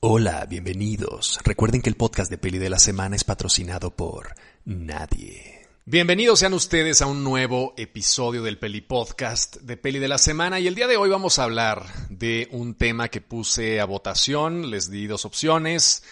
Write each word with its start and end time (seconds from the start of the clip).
Hola, 0.00 0.46
bienvenidos. 0.48 1.40
Recuerden 1.42 1.82
que 1.82 1.90
el 1.90 1.96
podcast 1.96 2.30
de 2.30 2.38
Peli 2.38 2.58
de 2.58 2.70
la 2.70 2.78
Semana 2.78 3.16
es 3.16 3.24
patrocinado 3.24 3.90
por 3.90 4.32
nadie. 4.64 5.66
Bienvenidos 5.86 6.38
sean 6.38 6.54
ustedes 6.54 7.02
a 7.02 7.06
un 7.06 7.24
nuevo 7.24 7.74
episodio 7.76 8.44
del 8.44 8.58
Peli 8.58 8.80
Podcast 8.80 9.56
de 9.56 9.76
Peli 9.76 9.98
de 9.98 10.06
la 10.06 10.18
Semana 10.18 10.60
y 10.60 10.68
el 10.68 10.76
día 10.76 10.86
de 10.86 10.96
hoy 10.96 11.10
vamos 11.10 11.40
a 11.40 11.42
hablar 11.42 11.84
de 12.10 12.46
un 12.52 12.76
tema 12.76 13.08
que 13.08 13.20
puse 13.20 13.80
a 13.80 13.86
votación, 13.86 14.70
les 14.70 14.88
di 14.88 15.08
dos 15.08 15.24
opciones. 15.24 16.04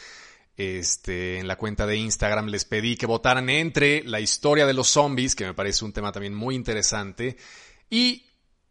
Este, 0.56 1.38
en 1.38 1.46
la 1.46 1.54
cuenta 1.54 1.86
de 1.86 1.96
Instagram 1.96 2.46
les 2.46 2.64
pedí 2.64 2.96
que 2.96 3.06
votaran 3.06 3.48
entre 3.50 4.02
la 4.02 4.18
historia 4.18 4.66
de 4.66 4.74
los 4.74 4.88
zombies, 4.88 5.36
que 5.36 5.46
me 5.46 5.54
parece 5.54 5.84
un 5.84 5.92
tema 5.92 6.10
también 6.10 6.34
muy 6.34 6.56
interesante, 6.56 7.36
y 7.88 8.25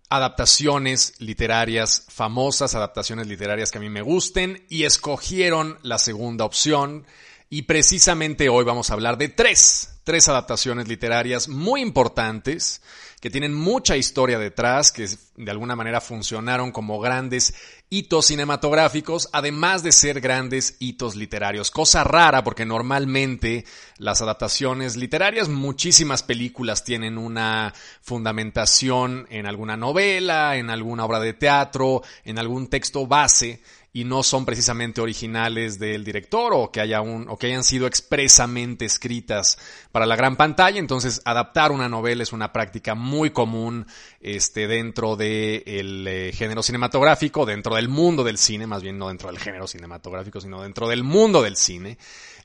adaptaciones 0.10 1.14
literarias 1.20 2.06
famosas, 2.10 2.76
adaptaciones 2.76 3.28
literarias 3.28 3.72
que 3.72 3.78
a 3.80 3.82
mí 3.82 3.90
me 3.90 4.02
gusten 4.02 4.66
y 4.70 4.84
escogieron 4.84 5.78
la 5.82 5.98
segunda 5.98 6.46
opción. 6.46 7.06
Y 7.50 7.64
precisamente 7.64 8.50
hoy 8.50 8.66
vamos 8.66 8.90
a 8.90 8.94
hablar 8.94 9.18
de 9.18 9.30
tres, 9.30 10.00
tres 10.04 10.28
adaptaciones 10.28 10.88
literarias 10.88 11.48
muy 11.48 11.82
importantes 11.82 12.82
que 13.26 13.32
tienen 13.32 13.56
mucha 13.56 13.98
historia 13.98 14.38
detrás, 14.38 14.92
que 14.92 15.10
de 15.36 15.50
alguna 15.50 15.76
manera 15.76 16.00
funcionaron 16.00 16.72
como 16.72 17.00
grandes 17.00 17.56
hitos 17.90 18.28
cinematográficos, 18.28 19.30
además 19.34 19.82
de 19.82 19.94
ser 19.94 20.22
grandes 20.22 20.76
hitos 20.78 21.16
literarios. 21.16 21.72
Cosa 21.72 22.04
rara 22.04 22.44
porque 22.44 22.68
normalmente 22.68 23.66
las 23.98 24.22
adaptaciones 24.22 24.96
literarias, 24.96 25.50
muchísimas 25.50 26.22
películas 26.22 26.84
tienen 26.84 27.18
una 27.18 27.74
fundamentación 28.04 29.26
en 29.32 29.48
alguna 29.48 29.76
novela, 29.76 30.58
en 30.58 30.70
alguna 30.70 31.06
obra 31.06 31.20
de 31.20 31.34
teatro, 31.34 32.04
en 32.26 32.38
algún 32.38 32.68
texto 32.68 33.08
base 33.08 33.60
y 33.96 34.04
no 34.04 34.24
son 34.24 34.44
precisamente 34.44 35.00
originales 35.00 35.80
del 35.80 36.04
director 36.04 36.52
o 36.54 36.70
que, 36.70 36.82
haya 36.82 37.00
un, 37.00 37.30
o 37.30 37.38
que 37.38 37.48
hayan 37.48 37.64
sido 37.64 37.88
expresamente 37.88 38.84
escritas 38.84 39.58
para 39.94 40.06
la 40.06 40.18
gran 40.18 40.36
pantalla. 40.36 40.80
Entonces, 40.80 41.22
adaptar 41.24 41.72
una 41.72 41.88
novela 41.88 42.22
es 42.22 42.34
una 42.34 42.52
práctica 42.52 42.94
muy 42.94 43.30
común 43.30 43.88
este, 44.20 44.68
dentro 44.68 45.16
del 45.16 46.06
eh, 46.10 46.34
género 46.36 46.62
cinematográfico, 46.62 47.46
dentro 47.46 47.76
del 47.76 47.88
mundo 47.88 48.26
del 48.26 48.38
cine, 48.38 48.68
más 48.68 48.84
bien 48.84 48.98
no 48.98 49.08
dentro 49.08 49.30
del 49.30 49.40
género 49.40 49.66
cinematográfico, 49.66 50.42
sino 50.42 50.62
dentro 50.62 50.90
del 50.90 51.06
mundo 51.06 51.42
del 51.42 51.56
cine. 51.56 51.98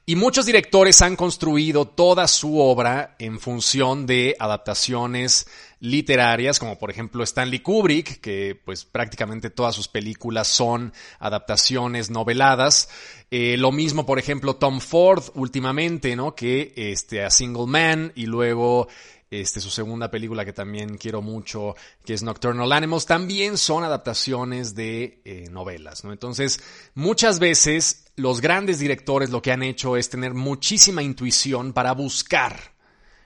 Y 0.07 0.15
muchos 0.15 0.47
directores 0.47 1.03
han 1.03 1.17
construido 1.17 1.85
toda 1.85 2.29
su 2.29 2.61
obra 2.61 3.17
en 3.19 3.41
función 3.41 4.07
de 4.07 4.37
adaptaciones 4.39 5.49
literarias, 5.81 6.59
como 6.59 6.79
por 6.79 6.91
ejemplo 6.91 7.25
Stanley 7.25 7.61
Kubrick, 7.61 8.21
que 8.21 8.61
pues 8.65 8.85
prácticamente 8.85 9.51
todas 9.51 9.75
sus 9.75 9.89
películas 9.89 10.47
son 10.49 10.93
adaptaciones 11.19 12.11
noveladas. 12.11 12.89
Eh, 13.31 13.57
lo 13.57 13.73
mismo, 13.73 14.07
por 14.07 14.19
ejemplo, 14.19 14.57
Tom 14.57 14.81
Ford 14.81 15.25
últimamente, 15.35 16.15
¿no? 16.17 16.35
Que 16.35 16.73
este, 16.77 17.25
a 17.25 17.31
Single 17.31 17.67
Man 17.67 18.13
y 18.15 18.27
luego 18.27 18.89
este, 19.31 19.61
su 19.61 19.71
segunda 19.71 20.11
película 20.11 20.45
que 20.45 20.53
también 20.53 20.99
quiero 20.99 21.23
mucho, 21.23 21.77
que 22.05 22.15
es 22.15 22.23
Nocturnal 22.23 22.73
Animals, 22.73 23.07
también 23.07 23.57
son 23.57 23.85
adaptaciones 23.85 24.75
de 24.75 25.23
eh, 25.25 25.47
novelas, 25.51 26.05
¿no? 26.05 26.13
Entonces, 26.13 26.61
muchas 26.95 27.39
veces 27.39 28.07
los 28.17 28.41
grandes 28.41 28.81
directores 28.81 29.31
lo 29.31 29.41
que 29.41 29.53
han 29.53 29.63
hecho 29.63 29.97
es 29.97 30.11
tener 30.11 30.35
muchísima 30.35 31.03
intuición 31.03 31.73
para 31.73 31.93
buscar 31.93 32.80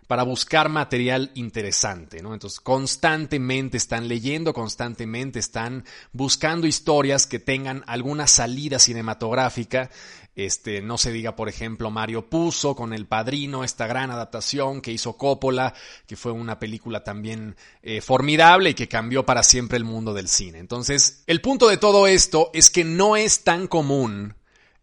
para 0.06 0.22
buscar 0.22 0.68
material 0.68 1.30
interesante, 1.34 2.22
¿no? 2.22 2.34
Entonces, 2.34 2.60
constantemente 2.60 3.76
están 3.76 4.08
leyendo, 4.08 4.52
constantemente 4.52 5.38
están 5.38 5.84
buscando 6.12 6.66
historias 6.66 7.26
que 7.26 7.38
tengan 7.38 7.82
alguna 7.86 8.26
salida 8.26 8.78
cinematográfica. 8.78 9.90
Este, 10.36 10.82
no 10.82 10.98
se 10.98 11.12
diga, 11.12 11.36
por 11.36 11.48
ejemplo, 11.48 11.90
Mario 11.90 12.28
Puzo 12.28 12.74
con 12.74 12.92
El 12.92 13.06
Padrino, 13.06 13.62
esta 13.62 13.86
gran 13.86 14.10
adaptación 14.10 14.80
que 14.80 14.90
hizo 14.90 15.16
Coppola, 15.16 15.74
que 16.06 16.16
fue 16.16 16.32
una 16.32 16.58
película 16.58 17.04
también 17.04 17.56
eh, 17.82 18.00
formidable 18.00 18.70
y 18.70 18.74
que 18.74 18.88
cambió 18.88 19.24
para 19.24 19.42
siempre 19.42 19.78
el 19.78 19.84
mundo 19.84 20.12
del 20.12 20.28
cine. 20.28 20.58
Entonces, 20.58 21.22
el 21.26 21.40
punto 21.40 21.68
de 21.68 21.76
todo 21.76 22.06
esto 22.08 22.50
es 22.52 22.68
que 22.68 22.84
no 22.84 23.16
es 23.16 23.44
tan 23.44 23.68
común 23.68 24.34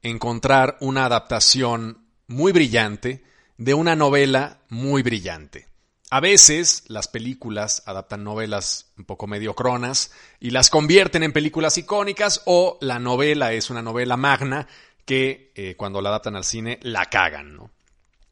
encontrar 0.02 0.78
una 0.80 1.06
adaptación 1.06 2.06
muy 2.28 2.54
brillante 2.54 3.24
de 3.62 3.76
una 3.76 3.96
novela 3.96 4.58
muy 4.70 5.04
brillante. 5.04 5.68
A 6.10 6.20
veces 6.20 6.84
las 6.88 7.08
películas 7.08 7.84
adaptan 7.86 8.24
novelas 8.24 8.92
un 8.98 9.06
poco 9.06 9.28
mediocronas 9.28 10.12
y 10.40 10.50
las 10.50 10.72
convierten 10.72 11.22
en 11.22 11.32
películas 11.32 11.78
icónicas 11.78 12.42
o 12.46 12.80
la 12.82 12.98
novela 12.98 13.54
es 13.54 13.70
una 13.70 13.84
novela 13.84 14.18
magna 14.18 14.68
que 15.06 15.52
eh, 15.54 15.76
cuando 15.78 16.02
la 16.02 16.10
adaptan 16.10 16.36
al 16.36 16.44
cine 16.44 16.80
la 16.82 17.06
cagan, 17.06 17.56
¿no? 17.56 17.70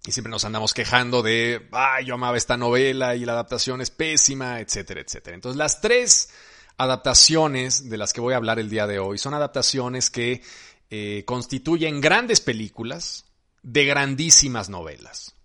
Y 0.04 0.14
siempre 0.14 0.32
nos 0.32 0.46
andamos 0.46 0.74
quejando 0.74 1.22
de, 1.22 1.70
ay, 1.74 2.06
yo 2.06 2.16
amaba 2.16 2.36
esta 2.36 2.58
novela 2.58 3.16
y 3.16 3.24
la 3.24 3.34
adaptación 3.34 3.82
es 3.82 3.92
pésima, 3.92 4.60
etcétera, 4.62 5.02
etcétera. 5.02 5.36
Entonces 5.36 5.58
las 5.58 5.80
tres 5.80 6.32
adaptaciones 6.78 7.88
de 7.88 7.98
las 7.98 8.14
que 8.14 8.22
voy 8.22 8.34
a 8.34 8.38
hablar 8.38 8.58
el 8.58 8.72
día 8.72 8.88
de 8.88 8.98
hoy 8.98 9.20
son 9.20 9.36
adaptaciones 9.36 10.10
que 10.10 10.42
eh, 10.90 11.24
constituyen 11.28 12.02
grandes 12.02 12.42
películas, 12.42 13.26
de 13.64 13.86
grandísimas 13.86 14.70
novelas. 14.70 15.36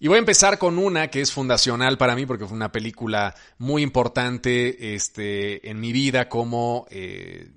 Y 0.00 0.06
voy 0.06 0.16
a 0.16 0.20
empezar 0.20 0.58
con 0.58 0.78
una 0.78 1.08
que 1.08 1.20
es 1.20 1.32
fundacional 1.32 1.98
para 1.98 2.14
mí 2.14 2.24
porque 2.24 2.46
fue 2.46 2.56
una 2.56 2.70
película 2.70 3.34
muy 3.58 3.82
importante 3.82 4.94
este, 4.94 5.68
en 5.68 5.80
mi 5.80 5.92
vida 5.92 6.28
como, 6.28 6.86
eh, 6.90 7.50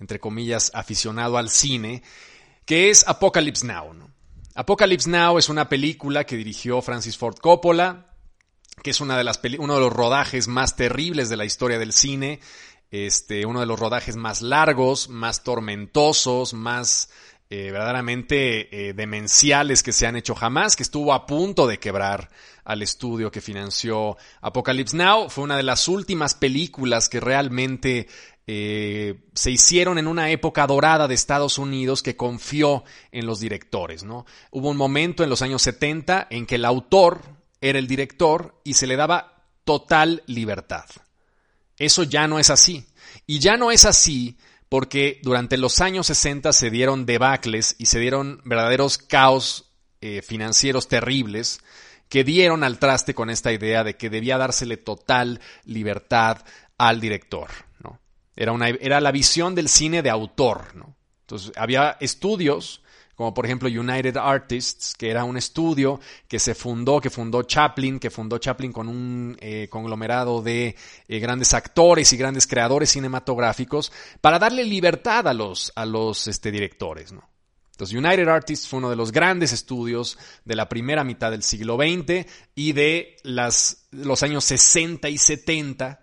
entre 0.00 0.18
comillas, 0.18 0.70
aficionado 0.74 1.36
al 1.36 1.50
cine, 1.50 2.02
que 2.64 2.88
es 2.88 3.06
Apocalypse 3.06 3.66
Now. 3.66 3.94
Apocalypse 4.54 5.10
Now 5.10 5.38
es 5.38 5.50
una 5.50 5.68
película 5.68 6.24
que 6.24 6.36
dirigió 6.36 6.80
Francis 6.80 7.18
Ford 7.18 7.36
Coppola, 7.36 8.06
que 8.82 8.90
es 8.90 9.00
una 9.02 9.18
de 9.18 9.24
las 9.24 9.40
uno 9.58 9.74
de 9.74 9.80
los 9.80 9.92
rodajes 9.92 10.48
más 10.48 10.76
terribles 10.76 11.28
de 11.28 11.36
la 11.36 11.44
historia 11.44 11.78
del 11.78 11.92
cine, 11.92 12.40
este, 12.90 13.44
uno 13.44 13.60
de 13.60 13.66
los 13.66 13.78
rodajes 13.78 14.16
más 14.16 14.40
largos, 14.40 15.10
más 15.10 15.42
tormentosos, 15.42 16.54
más 16.54 17.10
eh, 17.54 17.70
verdaderamente 17.70 18.88
eh, 18.88 18.94
demenciales 18.94 19.82
que 19.82 19.92
se 19.92 20.06
han 20.06 20.16
hecho 20.16 20.34
jamás, 20.34 20.74
que 20.74 20.82
estuvo 20.82 21.12
a 21.12 21.26
punto 21.26 21.66
de 21.66 21.78
quebrar 21.78 22.30
al 22.64 22.80
estudio 22.80 23.30
que 23.30 23.42
financió 23.42 24.16
Apocalypse 24.40 24.96
Now. 24.96 25.28
Fue 25.28 25.44
una 25.44 25.58
de 25.58 25.62
las 25.62 25.86
últimas 25.86 26.34
películas 26.34 27.10
que 27.10 27.20
realmente 27.20 28.08
eh, 28.46 29.26
se 29.34 29.50
hicieron 29.50 29.98
en 29.98 30.06
una 30.06 30.30
época 30.30 30.66
dorada 30.66 31.06
de 31.06 31.14
Estados 31.14 31.58
Unidos 31.58 32.02
que 32.02 32.16
confió 32.16 32.84
en 33.10 33.26
los 33.26 33.40
directores. 33.40 34.02
¿no? 34.02 34.24
Hubo 34.50 34.70
un 34.70 34.78
momento 34.78 35.22
en 35.22 35.28
los 35.28 35.42
años 35.42 35.60
70 35.60 36.28
en 36.30 36.46
que 36.46 36.54
el 36.54 36.64
autor 36.64 37.20
era 37.60 37.78
el 37.78 37.86
director 37.86 38.62
y 38.64 38.72
se 38.72 38.86
le 38.86 38.96
daba 38.96 39.44
total 39.64 40.22
libertad. 40.24 40.86
Eso 41.76 42.02
ya 42.04 42.26
no 42.26 42.38
es 42.38 42.48
así. 42.48 42.86
Y 43.26 43.40
ya 43.40 43.58
no 43.58 43.70
es 43.70 43.84
así 43.84 44.38
porque 44.72 45.20
durante 45.22 45.58
los 45.58 45.82
años 45.82 46.06
60 46.06 46.50
se 46.54 46.70
dieron 46.70 47.04
debacles 47.04 47.76
y 47.76 47.84
se 47.84 47.98
dieron 47.98 48.40
verdaderos 48.46 48.96
caos 48.96 49.70
eh, 50.00 50.22
financieros 50.22 50.88
terribles 50.88 51.60
que 52.08 52.24
dieron 52.24 52.64
al 52.64 52.78
traste 52.78 53.12
con 53.12 53.28
esta 53.28 53.52
idea 53.52 53.84
de 53.84 53.98
que 53.98 54.08
debía 54.08 54.38
dársele 54.38 54.78
total 54.78 55.42
libertad 55.66 56.38
al 56.78 57.02
director. 57.02 57.50
¿no? 57.84 58.00
Era, 58.34 58.52
una, 58.52 58.70
era 58.70 59.02
la 59.02 59.12
visión 59.12 59.54
del 59.54 59.68
cine 59.68 60.00
de 60.00 60.08
autor. 60.08 60.74
¿no? 60.74 60.96
Entonces 61.20 61.52
había 61.56 61.98
estudios 62.00 62.81
como 63.14 63.34
por 63.34 63.44
ejemplo 63.44 63.68
United 63.68 64.16
Artists, 64.16 64.94
que 64.96 65.10
era 65.10 65.24
un 65.24 65.36
estudio 65.36 66.00
que 66.28 66.38
se 66.38 66.54
fundó, 66.54 67.00
que 67.00 67.10
fundó 67.10 67.42
Chaplin, 67.42 67.98
que 67.98 68.10
fundó 68.10 68.38
Chaplin 68.38 68.72
con 68.72 68.88
un 68.88 69.36
eh, 69.40 69.68
conglomerado 69.70 70.42
de 70.42 70.74
eh, 71.08 71.18
grandes 71.18 71.54
actores 71.54 72.12
y 72.12 72.16
grandes 72.16 72.46
creadores 72.46 72.90
cinematográficos, 72.90 73.92
para 74.20 74.38
darle 74.38 74.64
libertad 74.64 75.28
a 75.28 75.34
los, 75.34 75.72
a 75.76 75.84
los 75.84 76.26
este, 76.26 76.50
directores. 76.50 77.12
¿no? 77.12 77.28
Entonces, 77.72 77.96
United 77.96 78.28
Artists 78.28 78.68
fue 78.68 78.78
uno 78.78 78.90
de 78.90 78.96
los 78.96 79.12
grandes 79.12 79.52
estudios 79.52 80.18
de 80.44 80.56
la 80.56 80.68
primera 80.68 81.04
mitad 81.04 81.30
del 81.30 81.42
siglo 81.42 81.76
XX 81.76 82.26
y 82.54 82.72
de 82.72 83.16
las, 83.24 83.88
los 83.90 84.22
años 84.22 84.44
60 84.44 85.08
y 85.08 85.18
70, 85.18 86.00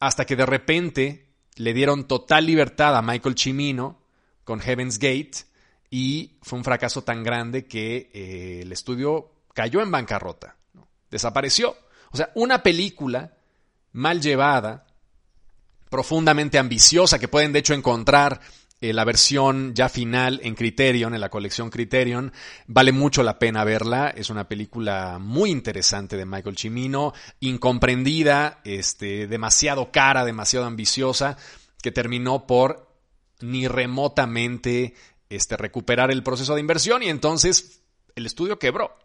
hasta 0.00 0.24
que 0.24 0.34
de 0.34 0.46
repente 0.46 1.28
le 1.56 1.72
dieron 1.72 2.08
total 2.08 2.46
libertad 2.46 2.96
a 2.96 3.02
Michael 3.02 3.36
Cimino 3.38 4.02
con 4.44 4.60
Heaven's 4.60 4.98
Gate, 4.98 5.46
y 5.90 6.38
fue 6.42 6.58
un 6.58 6.64
fracaso 6.64 7.02
tan 7.02 7.22
grande 7.22 7.66
que 7.66 8.10
eh, 8.12 8.60
el 8.62 8.72
estudio 8.72 9.30
cayó 9.52 9.80
en 9.80 9.90
bancarrota, 9.90 10.56
desapareció. 11.10 11.76
O 12.10 12.16
sea, 12.16 12.30
una 12.34 12.62
película 12.62 13.34
mal 13.92 14.20
llevada, 14.20 14.86
profundamente 15.88 16.58
ambiciosa, 16.58 17.18
que 17.18 17.28
pueden 17.28 17.52
de 17.52 17.60
hecho 17.60 17.74
encontrar 17.74 18.40
eh, 18.80 18.92
la 18.92 19.04
versión 19.04 19.74
ya 19.74 19.88
final 19.88 20.40
en 20.42 20.54
Criterion, 20.54 21.14
en 21.14 21.20
la 21.20 21.30
colección 21.30 21.70
Criterion. 21.70 22.32
Vale 22.66 22.92
mucho 22.92 23.22
la 23.22 23.38
pena 23.38 23.64
verla. 23.64 24.08
Es 24.08 24.28
una 24.28 24.46
película 24.46 25.18
muy 25.18 25.50
interesante 25.50 26.16
de 26.16 26.26
Michael 26.26 26.58
Cimino, 26.58 27.14
incomprendida, 27.40 28.60
este, 28.64 29.26
demasiado 29.26 29.90
cara, 29.90 30.24
demasiado 30.24 30.66
ambiciosa, 30.66 31.38
que 31.80 31.92
terminó 31.92 32.46
por 32.46 32.94
ni 33.40 33.68
remotamente 33.68 34.94
este, 35.34 35.56
recuperar 35.56 36.10
el 36.10 36.22
proceso 36.22 36.54
de 36.54 36.60
inversión 36.60 37.02
y 37.02 37.08
entonces 37.08 37.82
el 38.14 38.26
estudio 38.26 38.58
quebró. 38.58 38.96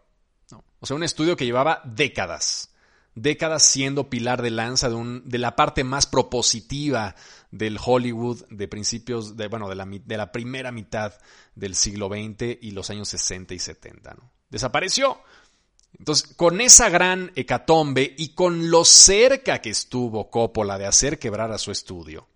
O 0.80 0.86
sea, 0.86 0.96
un 0.96 1.04
estudio 1.04 1.36
que 1.36 1.44
llevaba 1.44 1.82
décadas, 1.84 2.74
décadas 3.14 3.62
siendo 3.62 4.08
pilar 4.08 4.42
de 4.42 4.50
lanza 4.50 4.88
de, 4.88 4.94
un, 4.94 5.28
de 5.28 5.38
la 5.38 5.54
parte 5.54 5.84
más 5.84 6.06
propositiva 6.06 7.14
del 7.50 7.78
Hollywood 7.84 8.44
de 8.48 8.66
principios, 8.66 9.36
de, 9.36 9.48
bueno, 9.48 9.68
de 9.68 9.74
la, 9.74 9.86
de 9.86 10.16
la 10.16 10.32
primera 10.32 10.72
mitad 10.72 11.14
del 11.54 11.74
siglo 11.74 12.08
XX 12.08 12.58
y 12.62 12.70
los 12.70 12.88
años 12.90 13.08
60 13.08 13.54
y 13.54 13.58
70. 13.58 14.14
¿no? 14.14 14.32
Desapareció. 14.48 15.20
Entonces, 15.98 16.34
con 16.34 16.60
esa 16.60 16.88
gran 16.88 17.32
hecatombe 17.34 18.14
y 18.16 18.30
con 18.30 18.70
lo 18.70 18.84
cerca 18.84 19.60
que 19.60 19.70
estuvo 19.70 20.30
Coppola 20.30 20.78
de 20.78 20.86
hacer 20.86 21.18
quebrar 21.18 21.52
a 21.52 21.58
su 21.58 21.72
estudio, 21.72 22.28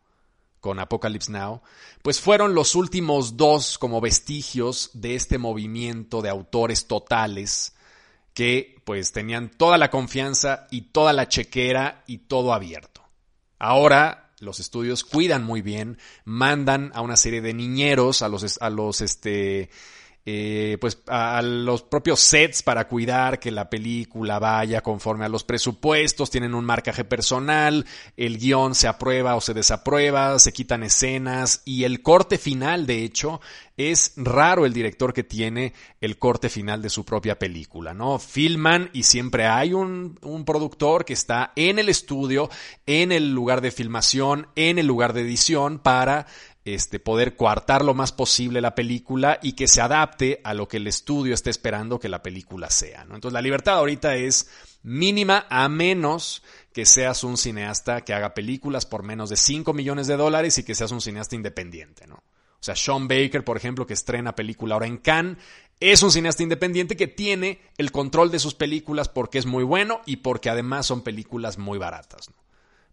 con 0.64 0.78
Apocalypse 0.78 1.30
Now, 1.30 1.60
pues 2.00 2.22
fueron 2.22 2.54
los 2.54 2.74
últimos 2.74 3.36
dos 3.36 3.76
como 3.76 4.00
vestigios 4.00 4.88
de 4.94 5.14
este 5.14 5.36
movimiento 5.36 6.22
de 6.22 6.30
autores 6.30 6.86
totales 6.86 7.74
que 8.32 8.80
pues 8.86 9.12
tenían 9.12 9.50
toda 9.50 9.76
la 9.76 9.90
confianza 9.90 10.66
y 10.70 10.90
toda 10.90 11.12
la 11.12 11.28
chequera 11.28 12.02
y 12.06 12.16
todo 12.16 12.54
abierto. 12.54 13.02
Ahora 13.58 14.30
los 14.40 14.58
estudios 14.58 15.04
cuidan 15.04 15.44
muy 15.44 15.60
bien, 15.60 15.98
mandan 16.24 16.92
a 16.94 17.02
una 17.02 17.18
serie 17.18 17.42
de 17.42 17.52
niñeros, 17.52 18.22
a 18.22 18.30
los, 18.30 18.56
a 18.58 18.70
los 18.70 19.02
este, 19.02 19.68
eh, 20.26 20.78
pues 20.80 20.98
a, 21.06 21.42
los 21.42 21.82
propios 21.82 22.20
sets 22.20 22.62
para 22.62 22.88
cuidar 22.88 23.38
que 23.38 23.50
la 23.50 23.68
película 23.68 24.38
vaya 24.38 24.80
conforme 24.80 25.26
a 25.26 25.28
los 25.28 25.44
presupuestos, 25.44 26.30
tienen 26.30 26.54
un 26.54 26.64
marcaje 26.64 27.04
personal, 27.04 27.84
el 28.16 28.38
guion 28.38 28.74
se 28.74 28.88
aprueba 28.88 29.36
o 29.36 29.42
se 29.42 29.52
desaprueba, 29.52 30.38
se 30.38 30.52
quitan 30.52 30.82
escenas 30.82 31.60
y 31.66 31.84
el 31.84 32.00
corte 32.00 32.38
final, 32.38 32.86
de 32.86 33.04
hecho, 33.04 33.40
es 33.76 34.12
raro 34.16 34.66
el 34.66 34.72
director 34.72 35.12
que 35.12 35.24
tiene 35.24 35.72
el 36.00 36.18
corte 36.18 36.48
final 36.48 36.80
de 36.82 36.90
su 36.90 37.04
propia 37.04 37.38
película, 37.38 37.94
¿no? 37.94 38.18
Filman 38.18 38.90
y 38.92 39.02
siempre 39.02 39.46
hay 39.46 39.72
un, 39.72 40.18
un 40.22 40.44
productor 40.44 41.04
que 41.04 41.12
está 41.12 41.52
en 41.56 41.78
el 41.78 41.88
estudio, 41.88 42.50
en 42.86 43.10
el 43.10 43.32
lugar 43.32 43.60
de 43.60 43.70
filmación, 43.70 44.48
en 44.54 44.78
el 44.78 44.86
lugar 44.86 45.12
de 45.12 45.22
edición 45.22 45.78
para 45.78 46.26
este, 46.64 46.98
poder 46.98 47.36
coartar 47.36 47.84
lo 47.84 47.94
más 47.94 48.12
posible 48.12 48.60
la 48.60 48.74
película 48.74 49.38
y 49.42 49.52
que 49.52 49.68
se 49.68 49.82
adapte 49.82 50.40
a 50.44 50.54
lo 50.54 50.66
que 50.66 50.78
el 50.78 50.86
estudio 50.86 51.34
esté 51.34 51.50
esperando 51.50 52.00
que 52.00 52.08
la 52.08 52.22
película 52.22 52.70
sea. 52.70 53.04
¿no? 53.04 53.14
Entonces 53.14 53.34
la 53.34 53.42
libertad 53.42 53.74
ahorita 53.74 54.14
es 54.16 54.48
mínima 54.82 55.46
a 55.50 55.68
menos 55.68 56.42
que 56.72 56.86
seas 56.86 57.22
un 57.22 57.36
cineasta 57.36 58.00
que 58.02 58.14
haga 58.14 58.34
películas 58.34 58.86
por 58.86 59.02
menos 59.02 59.30
de 59.30 59.36
5 59.36 59.72
millones 59.74 60.06
de 60.06 60.16
dólares 60.16 60.56
y 60.58 60.64
que 60.64 60.74
seas 60.74 60.90
un 60.90 61.00
cineasta 61.00 61.36
independiente. 61.36 62.06
¿no? 62.06 62.22
O 62.64 62.72
sea, 62.72 62.76
Sean 62.76 63.08
Baker, 63.08 63.44
por 63.44 63.58
ejemplo, 63.58 63.86
que 63.86 63.92
estrena 63.92 64.34
película 64.34 64.72
ahora 64.72 64.86
en 64.86 64.96
Cannes, 64.96 65.36
es 65.80 66.02
un 66.02 66.10
cineasta 66.10 66.42
independiente 66.42 66.96
que 66.96 67.06
tiene 67.06 67.60
el 67.76 67.92
control 67.92 68.30
de 68.30 68.38
sus 68.38 68.54
películas 68.54 69.10
porque 69.10 69.36
es 69.36 69.44
muy 69.44 69.64
bueno 69.64 70.00
y 70.06 70.16
porque 70.16 70.48
además 70.48 70.86
son 70.86 71.02
películas 71.02 71.58
muy 71.58 71.76
baratas. 71.76 72.30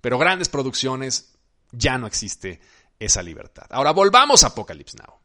Pero 0.02 0.18
grandes 0.18 0.50
producciones 0.50 1.38
ya 1.72 1.98
no 1.98 2.06
existe 2.06 2.60
esa 3.00 3.24
libertad. 3.24 3.68
Ahora 3.70 3.92
volvamos 3.92 4.44
a 4.44 4.48
Apocalypse 4.48 4.98
Now. 4.98 5.16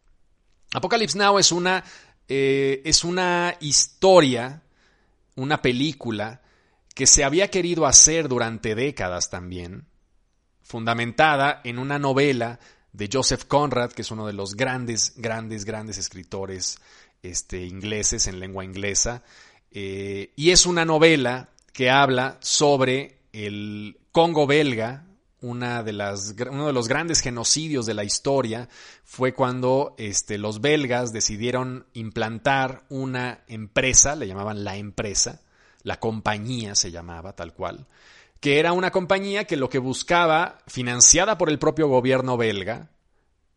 Apocalypse 0.75 1.19
Now 1.19 1.41
es 1.41 1.51
una, 1.51 1.83
eh, 2.29 2.83
es 2.85 3.03
una 3.03 3.57
historia, 3.59 4.63
una 5.35 5.61
película 5.61 6.41
que 6.95 7.09
se 7.09 7.25
había 7.25 7.51
querido 7.51 7.85
hacer 7.85 8.29
durante 8.29 8.77
décadas 8.77 9.29
también, 9.29 9.89
fundamentada 10.63 11.63
en 11.65 11.81
una 11.81 11.99
novela 11.99 12.61
de 12.97 13.11
Joseph 13.13 13.45
Conrad, 13.45 13.93
que 13.93 14.03
es 14.03 14.11
uno 14.11 14.27
de 14.27 14.33
los 14.33 14.55
grandes, 14.55 15.13
grandes, 15.17 15.67
grandes 15.67 15.99
escritores 15.99 16.79
este, 17.23 17.67
ingleses 17.67 18.27
en 18.27 18.41
lengua 18.41 18.65
inglesa. 18.65 19.23
Eh, 19.71 20.33
y 20.35 20.51
es 20.51 20.65
una 20.65 20.87
novela 20.87 21.51
que 21.75 21.91
habla 21.91 22.39
sobre 22.41 23.19
el 23.33 23.99
Congo 24.13 24.47
belga, 24.47 25.05
una 25.43 25.83
de 25.83 25.93
las, 25.93 26.35
uno 26.51 26.67
de 26.67 26.73
los 26.73 26.89
grandes 26.89 27.21
genocidios 27.21 27.85
de 27.85 27.93
la 27.93 28.03
historia 28.03 28.71
fue 29.05 29.35
cuando 29.35 29.95
este, 29.99 30.39
los 30.39 30.63
belgas 30.63 31.13
decidieron 31.13 31.85
implantar 31.93 32.85
una 32.89 33.45
empresa, 33.47 34.17
le 34.17 34.27
llamaban 34.27 34.65
la 34.65 34.77
empresa, 34.77 35.43
la 35.83 36.01
compañía 36.01 36.75
se 36.75 36.91
llamaba 36.91 37.35
tal 37.35 37.53
cual, 37.53 37.87
que 38.41 38.59
era 38.59 38.73
una 38.73 38.91
compañía 38.91 39.45
que 39.45 39.57
lo 39.57 39.69
que 39.69 39.79
buscaba, 39.79 40.59
financiada 40.67 41.39
por 41.39 41.51
el 41.51 41.59
propio 41.59 41.89
gobierno 41.89 42.37
belga, 42.37 42.91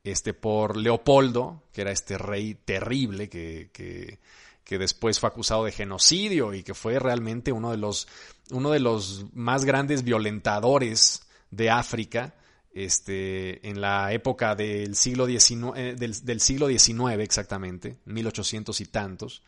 este, 0.03 0.33
por 0.33 0.77
Leopoldo, 0.77 1.63
que 1.73 1.81
era 1.81 1.91
este 1.91 2.17
rey 2.17 2.55
terrible 2.55 3.29
que, 3.29 3.69
que, 3.73 4.19
que 4.63 4.77
después 4.77 5.19
fue 5.19 5.29
acusado 5.29 5.65
de 5.65 5.71
genocidio 5.71 6.53
y 6.53 6.63
que 6.63 6.73
fue 6.73 6.99
realmente 6.99 7.51
uno 7.51 7.71
de 7.71 7.77
los, 7.77 8.07
uno 8.51 8.71
de 8.71 8.79
los 8.79 9.25
más 9.33 9.65
grandes 9.65 10.03
violentadores 10.03 11.23
de 11.51 11.69
África, 11.69 12.35
este, 12.71 13.67
en 13.67 13.81
la 13.81 14.13
época 14.13 14.55
del 14.55 14.95
siglo 14.95 15.25
XIX, 15.25 15.73
eh, 15.75 15.95
del, 15.97 16.39
siglo 16.39 16.67
XIX 16.67 17.19
exactamente, 17.19 17.97
1800 18.05 18.79
y 18.81 18.85
tantos, 18.85 19.43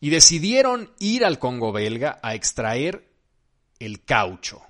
y 0.00 0.10
decidieron 0.10 0.90
ir 0.98 1.24
al 1.24 1.38
Congo 1.38 1.72
belga 1.72 2.18
a 2.22 2.34
extraer 2.34 3.09
el 3.80 4.04
caucho, 4.04 4.62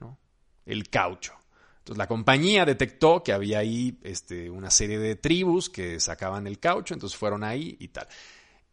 ¿no? 0.00 0.18
El 0.66 0.90
caucho. 0.90 1.32
Entonces 1.78 1.96
la 1.96 2.06
compañía 2.06 2.66
detectó 2.66 3.22
que 3.22 3.32
había 3.32 3.60
ahí 3.60 3.98
este, 4.02 4.50
una 4.50 4.70
serie 4.70 4.98
de 4.98 5.16
tribus 5.16 5.70
que 5.70 5.98
sacaban 5.98 6.46
el 6.46 6.58
caucho, 6.58 6.92
entonces 6.92 7.18
fueron 7.18 7.42
ahí 7.42 7.78
y 7.80 7.88
tal. 7.88 8.06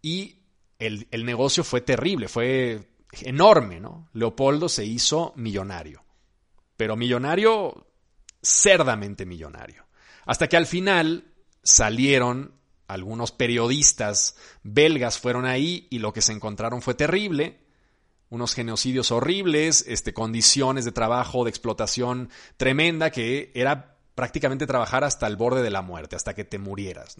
Y 0.01 0.41
el, 0.77 1.07
el 1.11 1.23
negocio 1.23 1.63
fue 1.63 1.79
terrible, 1.79 2.27
fue 2.27 2.89
enorme, 3.21 3.79
¿no? 3.79 4.09
Leopoldo 4.11 4.67
se 4.67 4.85
hizo 4.85 5.31
millonario 5.37 6.03
pero 6.77 6.95
millonario, 6.95 7.87
cerdamente 8.41 9.25
millonario. 9.25 9.85
Hasta 10.25 10.47
que 10.47 10.55
al 10.55 10.67
final 10.67 11.33
salieron 11.63 12.53
algunos 12.87 13.31
periodistas 13.33 14.37
belgas 14.63 15.19
fueron 15.19 15.45
ahí 15.45 15.87
y 15.89 15.99
lo 15.99 16.13
que 16.13 16.21
se 16.21 16.31
encontraron 16.31 16.81
fue 16.81 16.93
terrible, 16.93 17.59
unos 18.29 18.53
genocidios 18.53 19.11
horribles, 19.11 19.85
este, 19.87 20.13
condiciones 20.13 20.85
de 20.85 20.91
trabajo, 20.91 21.43
de 21.43 21.49
explotación 21.49 22.29
tremenda, 22.57 23.11
que 23.11 23.51
era 23.55 23.97
prácticamente 24.15 24.67
trabajar 24.67 25.03
hasta 25.03 25.27
el 25.27 25.35
borde 25.35 25.61
de 25.61 25.69
la 25.69 25.81
muerte, 25.81 26.15
hasta 26.15 26.33
que 26.33 26.43
te 26.43 26.59
murieras. 26.59 27.17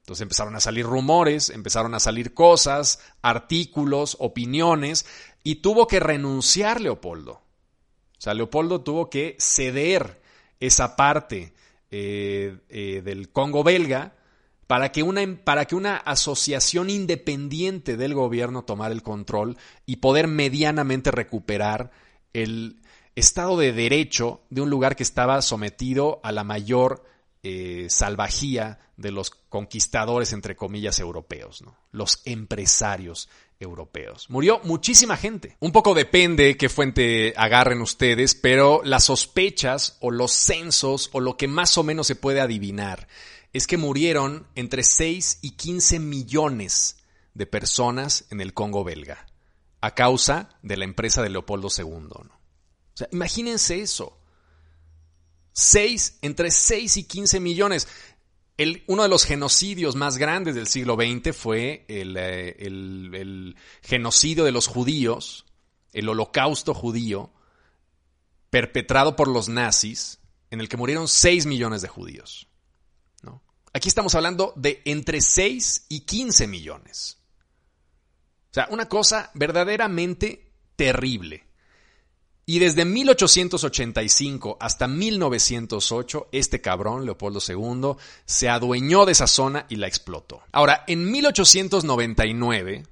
Entonces 0.00 0.22
empezaron 0.22 0.56
a 0.56 0.60
salir 0.60 0.86
rumores, 0.86 1.50
empezaron 1.50 1.94
a 1.94 2.00
salir 2.00 2.32
cosas, 2.32 3.00
artículos, 3.20 4.16
opiniones, 4.20 5.06
y 5.42 5.56
tuvo 5.56 5.86
que 5.86 6.00
renunciar 6.00 6.80
Leopoldo. 6.80 7.32
O 7.32 8.20
sea, 8.20 8.34
Leopoldo 8.34 8.80
tuvo 8.80 9.10
que 9.10 9.36
ceder 9.38 10.20
esa 10.60 10.96
parte 10.96 11.52
eh, 11.90 12.58
eh, 12.68 13.02
del 13.04 13.30
Congo 13.30 13.62
belga 13.62 14.17
para 14.68 14.92
que, 14.92 15.02
una, 15.02 15.22
para 15.44 15.64
que 15.64 15.74
una 15.74 15.96
asociación 15.96 16.90
independiente 16.90 17.96
del 17.96 18.14
gobierno 18.14 18.64
tomara 18.64 18.92
el 18.94 19.02
control 19.02 19.56
y 19.86 19.96
poder 19.96 20.28
medianamente 20.28 21.10
recuperar 21.10 21.90
el 22.34 22.76
Estado 23.16 23.56
de 23.56 23.72
Derecho 23.72 24.42
de 24.50 24.60
un 24.60 24.68
lugar 24.68 24.94
que 24.94 25.02
estaba 25.02 25.40
sometido 25.40 26.20
a 26.22 26.32
la 26.32 26.44
mayor 26.44 27.02
eh, 27.42 27.86
salvajía 27.88 28.78
de 28.98 29.10
los 29.10 29.30
conquistadores, 29.30 30.34
entre 30.34 30.54
comillas, 30.54 30.98
europeos, 31.00 31.62
¿no? 31.62 31.74
los 31.90 32.20
empresarios 32.26 33.30
europeos. 33.58 34.28
Murió 34.28 34.60
muchísima 34.64 35.16
gente. 35.16 35.56
Un 35.60 35.72
poco 35.72 35.94
depende 35.94 36.58
qué 36.58 36.68
fuente 36.68 37.32
agarren 37.38 37.80
ustedes, 37.80 38.34
pero 38.34 38.82
las 38.84 39.04
sospechas 39.04 39.96
o 40.00 40.10
los 40.10 40.32
censos 40.32 41.08
o 41.12 41.20
lo 41.20 41.38
que 41.38 41.48
más 41.48 41.78
o 41.78 41.82
menos 41.82 42.06
se 42.06 42.16
puede 42.16 42.42
adivinar 42.42 43.08
es 43.58 43.66
que 43.66 43.76
murieron 43.76 44.46
entre 44.54 44.82
6 44.82 45.40
y 45.42 45.52
15 45.52 45.98
millones 45.98 46.96
de 47.34 47.46
personas 47.46 48.24
en 48.30 48.40
el 48.40 48.54
Congo 48.54 48.84
belga 48.84 49.26
a 49.80 49.94
causa 49.94 50.48
de 50.62 50.76
la 50.76 50.84
empresa 50.84 51.22
de 51.22 51.28
Leopoldo 51.28 51.68
II. 51.76 51.84
O 51.84 52.26
sea, 52.94 53.08
imagínense 53.12 53.80
eso. 53.80 54.18
6, 55.52 56.18
entre 56.22 56.50
6 56.50 56.96
y 56.96 57.04
15 57.04 57.40
millones 57.40 57.86
uno 58.88 59.04
de 59.04 59.08
los 59.08 59.24
genocidios 59.24 59.94
más 59.94 60.18
grandes 60.18 60.54
del 60.54 60.66
siglo 60.66 60.96
XX 60.96 61.36
fue 61.36 61.84
eh, 61.88 62.56
el, 62.58 63.56
genocidio 63.82 64.44
de 64.44 64.52
los 64.52 64.66
judíos, 64.66 65.46
el 65.92 66.08
holocausto 66.08 66.74
judío, 66.74 67.32
perpetrado 68.50 69.14
por 69.14 69.28
los 69.28 69.48
nazis, 69.48 70.18
en 70.50 70.60
el 70.60 70.68
que 70.68 70.76
murieron 70.76 71.06
6 71.06 71.46
millones 71.46 71.82
de 71.82 71.88
judíos. 71.88 72.47
Aquí 73.78 73.88
estamos 73.88 74.16
hablando 74.16 74.52
de 74.56 74.82
entre 74.86 75.20
6 75.20 75.86
y 75.88 76.00
15 76.00 76.48
millones. 76.48 77.18
O 78.50 78.54
sea, 78.54 78.66
una 78.72 78.88
cosa 78.88 79.30
verdaderamente 79.34 80.50
terrible. 80.74 81.46
Y 82.44 82.58
desde 82.58 82.84
1885 82.84 84.56
hasta 84.58 84.88
1908, 84.88 86.28
este 86.32 86.60
cabrón, 86.60 87.04
Leopoldo 87.04 87.38
II, 87.38 87.92
se 88.24 88.48
adueñó 88.48 89.06
de 89.06 89.12
esa 89.12 89.28
zona 89.28 89.64
y 89.68 89.76
la 89.76 89.86
explotó. 89.86 90.42
Ahora, 90.50 90.82
en 90.88 91.08
1899, 91.12 92.84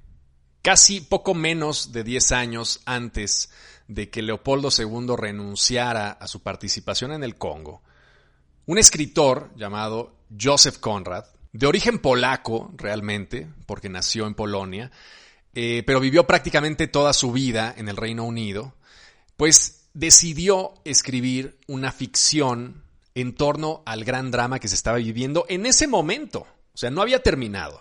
casi 0.63 1.01
poco 1.01 1.35
menos 1.35 1.91
de 1.91 2.05
10 2.05 2.31
años 2.31 2.81
antes 2.85 3.51
de 3.89 4.09
que 4.09 4.23
Leopoldo 4.23 4.69
II 4.71 5.17
renunciara 5.17 6.13
a 6.13 6.29
su 6.29 6.45
participación 6.45 7.11
en 7.11 7.25
el 7.25 7.35
Congo, 7.35 7.83
un 8.67 8.79
escritor 8.79 9.51
llamado 9.57 10.16
Joseph 10.39 10.79
Conrad, 10.79 11.25
de 11.53 11.67
origen 11.67 11.99
polaco 11.99 12.73
realmente, 12.77 13.49
porque 13.67 13.89
nació 13.89 14.27
en 14.27 14.35
Polonia, 14.35 14.91
eh, 15.55 15.83
pero 15.87 16.01
vivió 16.01 16.27
prácticamente 16.27 16.87
toda 16.87 17.13
su 17.13 17.33
vida 17.33 17.75
en 17.77 17.89
el 17.89 17.97
Reino 17.97 18.25
Unido, 18.25 18.75
pues 19.37 19.89
decidió 19.95 20.75
escribir 20.85 21.59
una 21.67 21.93
ficción 21.93 22.85
en 23.15 23.35
torno 23.35 23.83
al 23.87 24.05
gran 24.05 24.31
drama 24.31 24.59
que 24.59 24.69
se 24.69 24.75
estaba 24.75 24.99
viviendo 24.99 25.47
en 25.49 25.65
ese 25.65 25.87
momento. 25.87 26.47
O 26.75 26.79
sea, 26.79 26.91
no 26.91 27.01
había 27.01 27.23
terminado. 27.23 27.81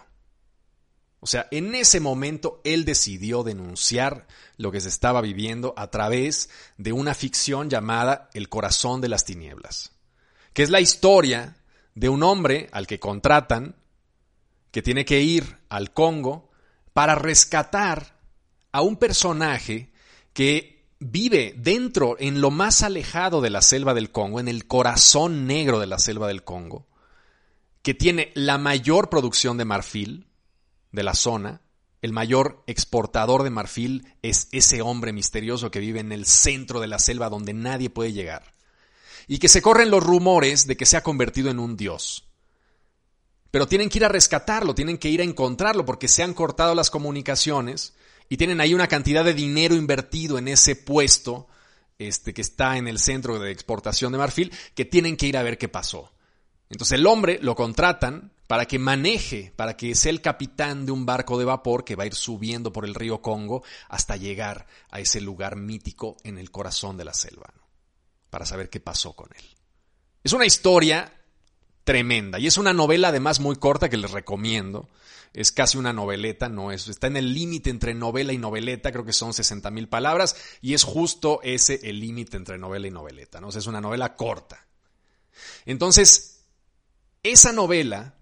O 1.19 1.27
sea, 1.27 1.47
en 1.51 1.75
ese 1.75 1.99
momento 1.99 2.61
él 2.63 2.85
decidió 2.85 3.43
denunciar 3.43 4.27
lo 4.57 4.71
que 4.71 4.79
se 4.79 4.89
estaba 4.89 5.21
viviendo 5.21 5.73
a 5.75 5.89
través 5.91 6.49
de 6.77 6.93
una 6.93 7.13
ficción 7.13 7.69
llamada 7.69 8.29
El 8.33 8.47
corazón 8.47 9.01
de 9.01 9.09
las 9.09 9.25
tinieblas, 9.25 9.91
que 10.53 10.63
es 10.63 10.69
la 10.69 10.79
historia 10.79 11.57
de 11.95 12.09
un 12.09 12.23
hombre 12.23 12.69
al 12.71 12.87
que 12.87 12.99
contratan, 12.99 13.75
que 14.71 14.81
tiene 14.81 15.05
que 15.05 15.21
ir 15.21 15.57
al 15.69 15.93
Congo 15.93 16.51
para 16.93 17.15
rescatar 17.15 18.19
a 18.71 18.81
un 18.81 18.97
personaje 18.97 19.91
que 20.33 20.85
vive 20.99 21.53
dentro, 21.57 22.17
en 22.19 22.41
lo 22.41 22.51
más 22.51 22.83
alejado 22.83 23.41
de 23.41 23.49
la 23.49 23.61
selva 23.61 23.93
del 23.93 24.11
Congo, 24.11 24.39
en 24.39 24.47
el 24.47 24.67
corazón 24.67 25.47
negro 25.47 25.79
de 25.79 25.87
la 25.87 25.99
selva 25.99 26.27
del 26.27 26.43
Congo, 26.43 26.87
que 27.81 27.93
tiene 27.93 28.31
la 28.33 28.57
mayor 28.57 29.09
producción 29.09 29.57
de 29.57 29.65
marfil 29.65 30.27
de 30.91 31.03
la 31.03 31.13
zona, 31.13 31.61
el 32.01 32.11
mayor 32.11 32.63
exportador 32.67 33.43
de 33.43 33.49
marfil 33.49 34.13
es 34.21 34.49
ese 34.51 34.81
hombre 34.81 35.13
misterioso 35.13 35.71
que 35.71 35.79
vive 35.79 35.99
en 35.99 36.11
el 36.11 36.25
centro 36.25 36.79
de 36.79 36.87
la 36.87 36.99
selva 36.99 37.29
donde 37.29 37.53
nadie 37.53 37.89
puede 37.89 38.13
llegar, 38.13 38.54
y 39.27 39.39
que 39.39 39.49
se 39.49 39.61
corren 39.61 39.91
los 39.91 40.03
rumores 40.03 40.67
de 40.67 40.77
que 40.77 40.85
se 40.85 40.97
ha 40.97 41.03
convertido 41.03 41.49
en 41.49 41.59
un 41.59 41.77
dios. 41.77 42.25
Pero 43.51 43.67
tienen 43.67 43.89
que 43.89 43.99
ir 43.99 44.05
a 44.05 44.09
rescatarlo, 44.09 44.75
tienen 44.75 44.97
que 44.97 45.09
ir 45.09 45.21
a 45.21 45.23
encontrarlo 45.23 45.85
porque 45.85 46.07
se 46.07 46.23
han 46.23 46.33
cortado 46.33 46.75
las 46.75 46.89
comunicaciones 46.89 47.93
y 48.29 48.37
tienen 48.37 48.59
ahí 48.59 48.73
una 48.73 48.87
cantidad 48.87 49.23
de 49.23 49.33
dinero 49.33 49.75
invertido 49.75 50.37
en 50.37 50.47
ese 50.47 50.75
puesto 50.75 51.47
este, 51.97 52.33
que 52.33 52.41
está 52.41 52.77
en 52.77 52.87
el 52.87 52.99
centro 52.99 53.39
de 53.39 53.51
exportación 53.51 54.11
de 54.11 54.17
marfil 54.17 54.51
que 54.73 54.85
tienen 54.85 55.15
que 55.15 55.27
ir 55.27 55.37
a 55.37 55.43
ver 55.43 55.57
qué 55.57 55.69
pasó. 55.69 56.11
Entonces 56.69 56.99
el 56.99 57.07
hombre 57.07 57.39
lo 57.41 57.55
contratan 57.55 58.31
para 58.47 58.65
que 58.65 58.79
maneje, 58.79 59.53
para 59.55 59.77
que 59.77 59.95
sea 59.95 60.11
el 60.11 60.21
capitán 60.21 60.85
de 60.85 60.91
un 60.91 61.05
barco 61.05 61.37
de 61.39 61.45
vapor 61.45 61.83
que 61.83 61.95
va 61.95 62.03
a 62.03 62.07
ir 62.07 62.15
subiendo 62.15 62.71
por 62.73 62.85
el 62.85 62.95
río 62.95 63.21
Congo 63.21 63.63
hasta 63.87 64.17
llegar 64.17 64.67
a 64.89 64.99
ese 64.99 65.21
lugar 65.21 65.55
mítico 65.55 66.17
en 66.23 66.37
el 66.37 66.51
corazón 66.51 66.97
de 66.97 67.05
la 67.05 67.13
selva, 67.13 67.53
para 68.35 68.45
saber 68.45 68.69
qué 68.69 68.81
pasó 68.81 69.13
con 69.13 69.29
él. 69.33 69.45
Es 70.21 70.33
una 70.33 70.45
historia 70.45 71.09
tremenda. 71.85 72.37
Y 72.37 72.47
es 72.47 72.57
una 72.57 72.73
novela 72.73 73.07
además 73.07 73.39
muy 73.39 73.55
corta 73.55 73.87
que 73.87 73.95
les 73.95 74.11
recomiendo. 74.11 74.89
Es 75.31 75.53
casi 75.53 75.77
una 75.77 75.93
noveleta, 75.93 76.49
no 76.49 76.73
es, 76.73 76.89
está 76.89 77.07
en 77.07 77.15
el 77.15 77.33
límite 77.33 77.69
entre 77.69 77.93
novela 77.93 78.33
y 78.33 78.37
noveleta, 78.37 78.91
creo 78.91 79.05
que 79.05 79.13
son 79.13 79.33
60 79.33 79.71
mil 79.71 79.87
palabras, 79.87 80.35
y 80.61 80.73
es 80.73 80.83
justo 80.83 81.39
ese 81.43 81.79
el 81.83 82.01
límite 82.01 82.35
entre 82.35 82.57
novela 82.57 82.87
y 82.87 82.91
noveleta, 82.91 83.39
¿no? 83.39 83.47
es 83.47 83.67
una 83.67 83.79
novela 83.79 84.17
corta. 84.17 84.67
Entonces, 85.65 86.41
esa 87.23 87.53
novela 87.53 88.15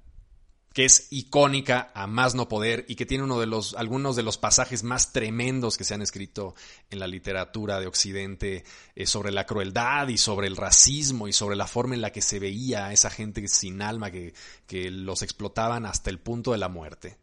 que 0.74 0.86
es 0.86 1.08
icónica 1.12 1.92
a 1.94 2.08
más 2.08 2.36
no 2.36 2.50
poder 2.50 2.86
y 2.88 2.96
que 2.96 3.06
tiene 3.06 3.24
uno 3.24 3.39
de 3.39 3.46
los, 3.46 3.75
algunos 3.75 4.15
de 4.15 4.24
los 4.24 4.38
pasajes 4.38 4.84
más 4.84 5.13
tremendos 5.13 5.77
que 5.77 5.84
se 5.84 5.94
han 5.94 6.01
escrito 6.01 6.56
en 6.89 7.00
la 7.00 7.08
literatura 7.08 7.80
de 7.80 7.88
Occidente 7.88 8.63
eh, 8.96 9.06
sobre 9.06 9.32
la 9.32 9.46
crueldad 9.46 10.08
y 10.08 10.18
sobre 10.18 10.48
el 10.48 10.58
racismo 10.58 11.27
y 11.27 11.34
sobre 11.34 11.56
la 11.56 11.68
forma 11.68 11.96
en 11.96 12.01
la 12.01 12.12
que 12.12 12.22
se 12.22 12.39
veía 12.39 12.88
a 12.88 12.94
esa 12.94 13.12
gente 13.12 13.48
sin 13.48 13.82
alma 13.82 14.12
que, 14.12 14.34
que 14.68 14.89
los 14.89 15.22
explotaban 15.22 15.86
hasta 15.86 16.10
el 16.10 16.20
punto 16.20 16.51
de 16.51 16.58
la 16.58 16.70
muerte. 16.70 17.23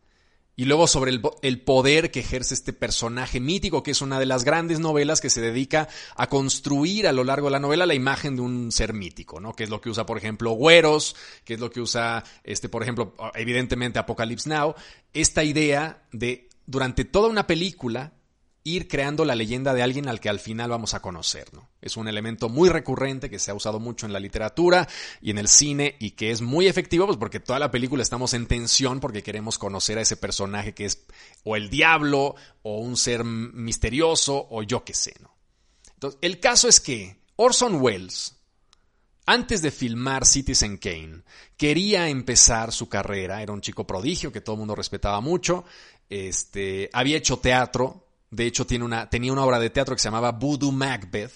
Y 0.56 0.66
luego 0.66 0.86
sobre 0.86 1.10
el, 1.10 1.60
poder 1.62 2.10
que 2.10 2.20
ejerce 2.20 2.52
este 2.52 2.72
personaje 2.72 3.40
mítico, 3.40 3.82
que 3.82 3.92
es 3.92 4.02
una 4.02 4.20
de 4.20 4.26
las 4.26 4.44
grandes 4.44 4.78
novelas 4.78 5.20
que 5.20 5.30
se 5.30 5.40
dedica 5.40 5.88
a 6.16 6.28
construir 6.28 7.06
a 7.06 7.12
lo 7.12 7.24
largo 7.24 7.46
de 7.46 7.52
la 7.52 7.60
novela 7.60 7.86
la 7.86 7.94
imagen 7.94 8.36
de 8.36 8.42
un 8.42 8.70
ser 8.70 8.92
mítico, 8.92 9.40
¿no? 9.40 9.54
Que 9.54 9.64
es 9.64 9.70
lo 9.70 9.80
que 9.80 9.88
usa, 9.88 10.04
por 10.04 10.18
ejemplo, 10.18 10.50
Güeros, 10.52 11.16
que 11.44 11.54
es 11.54 11.60
lo 11.60 11.70
que 11.70 11.80
usa, 11.80 12.24
este, 12.44 12.68
por 12.68 12.82
ejemplo, 12.82 13.14
evidentemente 13.34 13.98
Apocalypse 13.98 14.50
Now. 14.50 14.74
Esta 15.14 15.44
idea 15.44 16.02
de, 16.12 16.48
durante 16.66 17.04
toda 17.06 17.28
una 17.28 17.46
película, 17.46 18.12
ir 18.62 18.88
creando 18.88 19.24
la 19.24 19.34
leyenda 19.34 19.72
de 19.72 19.82
alguien 19.82 20.08
al 20.08 20.20
que 20.20 20.28
al 20.28 20.38
final 20.38 20.70
vamos 20.70 20.94
a 20.94 21.00
conocer. 21.00 21.52
¿no? 21.54 21.68
Es 21.80 21.96
un 21.96 22.08
elemento 22.08 22.48
muy 22.48 22.68
recurrente 22.68 23.30
que 23.30 23.38
se 23.38 23.50
ha 23.50 23.54
usado 23.54 23.80
mucho 23.80 24.06
en 24.06 24.12
la 24.12 24.20
literatura 24.20 24.88
y 25.20 25.30
en 25.30 25.38
el 25.38 25.48
cine 25.48 25.96
y 25.98 26.12
que 26.12 26.30
es 26.30 26.42
muy 26.42 26.66
efectivo 26.66 27.06
pues 27.06 27.18
porque 27.18 27.40
toda 27.40 27.58
la 27.58 27.70
película 27.70 28.02
estamos 28.02 28.34
en 28.34 28.46
tensión 28.46 29.00
porque 29.00 29.22
queremos 29.22 29.58
conocer 29.58 29.98
a 29.98 30.02
ese 30.02 30.16
personaje 30.16 30.74
que 30.74 30.84
es 30.84 31.06
o 31.44 31.56
el 31.56 31.70
diablo 31.70 32.34
o 32.62 32.80
un 32.80 32.96
ser 32.96 33.24
misterioso 33.24 34.46
o 34.50 34.62
yo 34.62 34.84
qué 34.84 34.94
sé. 34.94 35.14
¿no? 35.20 35.34
Entonces, 35.94 36.18
el 36.22 36.40
caso 36.40 36.68
es 36.68 36.80
que 36.80 37.20
Orson 37.36 37.80
Welles, 37.80 38.36
antes 39.26 39.62
de 39.62 39.70
filmar 39.70 40.26
Citizen 40.26 40.76
Kane, 40.76 41.22
quería 41.56 42.08
empezar 42.08 42.72
su 42.72 42.88
carrera, 42.88 43.42
era 43.42 43.52
un 43.52 43.60
chico 43.60 43.86
prodigio 43.86 44.32
que 44.32 44.40
todo 44.40 44.54
el 44.54 44.60
mundo 44.60 44.74
respetaba 44.74 45.20
mucho, 45.20 45.64
este, 46.08 46.90
había 46.92 47.16
hecho 47.16 47.38
teatro, 47.38 48.09
de 48.30 48.46
hecho, 48.46 48.66
tenía 48.66 49.32
una 49.32 49.44
obra 49.44 49.58
de 49.58 49.70
teatro 49.70 49.94
que 49.94 50.00
se 50.00 50.08
llamaba 50.08 50.32
Voodoo 50.32 50.70
Macbeth, 50.70 51.32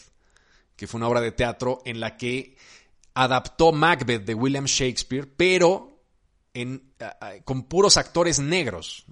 que 0.77 0.87
fue 0.87 0.99
una 0.99 1.09
obra 1.09 1.21
de 1.21 1.33
teatro 1.33 1.83
en 1.85 2.01
la 2.01 2.17
que 2.17 2.57
adaptó 3.15 3.73
Macbeth 3.73 4.25
de 4.25 4.35
William 4.35 4.65
Shakespeare, 4.65 5.29
pero 5.37 6.01
con 7.45 7.65
puros 7.65 7.97
actores 7.97 8.39
negros 8.39 9.07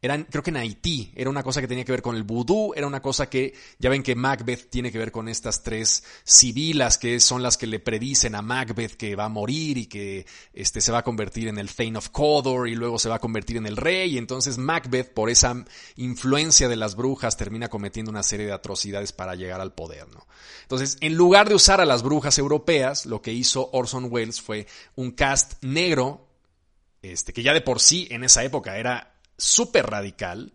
eran, 0.00 0.24
creo 0.30 0.44
que 0.44 0.50
en 0.50 0.58
Haití, 0.58 1.12
era 1.16 1.28
una 1.28 1.42
cosa 1.42 1.60
que 1.60 1.66
tenía 1.66 1.84
que 1.84 1.90
ver 1.90 2.02
con 2.02 2.14
el 2.14 2.22
vudú, 2.22 2.72
era 2.76 2.86
una 2.86 3.02
cosa 3.02 3.28
que, 3.28 3.54
ya 3.80 3.90
ven 3.90 4.04
que 4.04 4.14
Macbeth 4.14 4.70
tiene 4.70 4.92
que 4.92 4.98
ver 4.98 5.10
con 5.10 5.28
estas 5.28 5.64
tres 5.64 6.04
sibilas 6.22 6.98
que 6.98 7.18
son 7.18 7.42
las 7.42 7.56
que 7.56 7.66
le 7.66 7.80
predicen 7.80 8.36
a 8.36 8.42
Macbeth 8.42 8.92
que 8.92 9.16
va 9.16 9.24
a 9.24 9.28
morir 9.28 9.76
y 9.76 9.86
que 9.86 10.24
este, 10.52 10.80
se 10.80 10.92
va 10.92 10.98
a 10.98 11.04
convertir 11.04 11.48
en 11.48 11.58
el 11.58 11.74
Thane 11.74 11.98
of 11.98 12.10
Cawdor 12.10 12.68
y 12.68 12.76
luego 12.76 13.00
se 13.00 13.08
va 13.08 13.16
a 13.16 13.18
convertir 13.18 13.56
en 13.56 13.66
el 13.66 13.76
rey, 13.76 14.14
y 14.14 14.18
entonces 14.18 14.56
Macbeth, 14.56 15.12
por 15.12 15.30
esa 15.30 15.64
influencia 15.96 16.68
de 16.68 16.76
las 16.76 16.94
brujas, 16.94 17.36
termina 17.36 17.68
cometiendo 17.68 18.12
una 18.12 18.22
serie 18.22 18.46
de 18.46 18.52
atrocidades 18.52 19.12
para 19.12 19.34
llegar 19.34 19.60
al 19.60 19.74
poder, 19.74 20.06
¿no? 20.08 20.26
Entonces, 20.62 20.96
en 21.00 21.14
lugar 21.14 21.48
de 21.48 21.56
usar 21.56 21.80
a 21.80 21.86
las 21.86 22.02
brujas 22.02 22.38
europeas, 22.38 23.04
lo 23.04 23.20
que 23.20 23.32
hizo 23.32 23.68
Orson 23.72 24.08
Welles 24.10 24.40
fue 24.40 24.66
un 24.94 25.10
cast 25.10 25.54
negro, 25.64 26.28
este, 27.02 27.32
que 27.32 27.42
ya 27.42 27.52
de 27.52 27.60
por 27.60 27.80
sí 27.80 28.06
en 28.10 28.22
esa 28.22 28.44
época 28.44 28.76
era 28.76 29.17
súper 29.38 29.86
radical. 29.86 30.52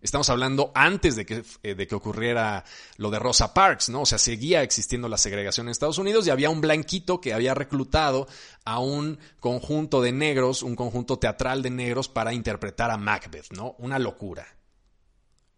Estamos 0.00 0.30
hablando 0.30 0.70
antes 0.74 1.16
de 1.16 1.26
que, 1.26 1.42
eh, 1.62 1.74
de 1.74 1.86
que 1.88 1.94
ocurriera 1.94 2.64
lo 2.98 3.10
de 3.10 3.18
Rosa 3.18 3.52
Parks, 3.52 3.88
¿no? 3.88 4.02
O 4.02 4.06
sea, 4.06 4.18
seguía 4.18 4.62
existiendo 4.62 5.08
la 5.08 5.18
segregación 5.18 5.66
en 5.66 5.72
Estados 5.72 5.98
Unidos 5.98 6.26
y 6.26 6.30
había 6.30 6.50
un 6.50 6.60
blanquito 6.60 7.20
que 7.20 7.32
había 7.32 7.54
reclutado 7.54 8.28
a 8.64 8.78
un 8.78 9.18
conjunto 9.40 10.00
de 10.02 10.12
negros, 10.12 10.62
un 10.62 10.76
conjunto 10.76 11.18
teatral 11.18 11.62
de 11.62 11.70
negros 11.70 12.08
para 12.08 12.32
interpretar 12.32 12.90
a 12.90 12.98
Macbeth, 12.98 13.52
¿no? 13.52 13.74
Una 13.78 13.98
locura. 13.98 14.46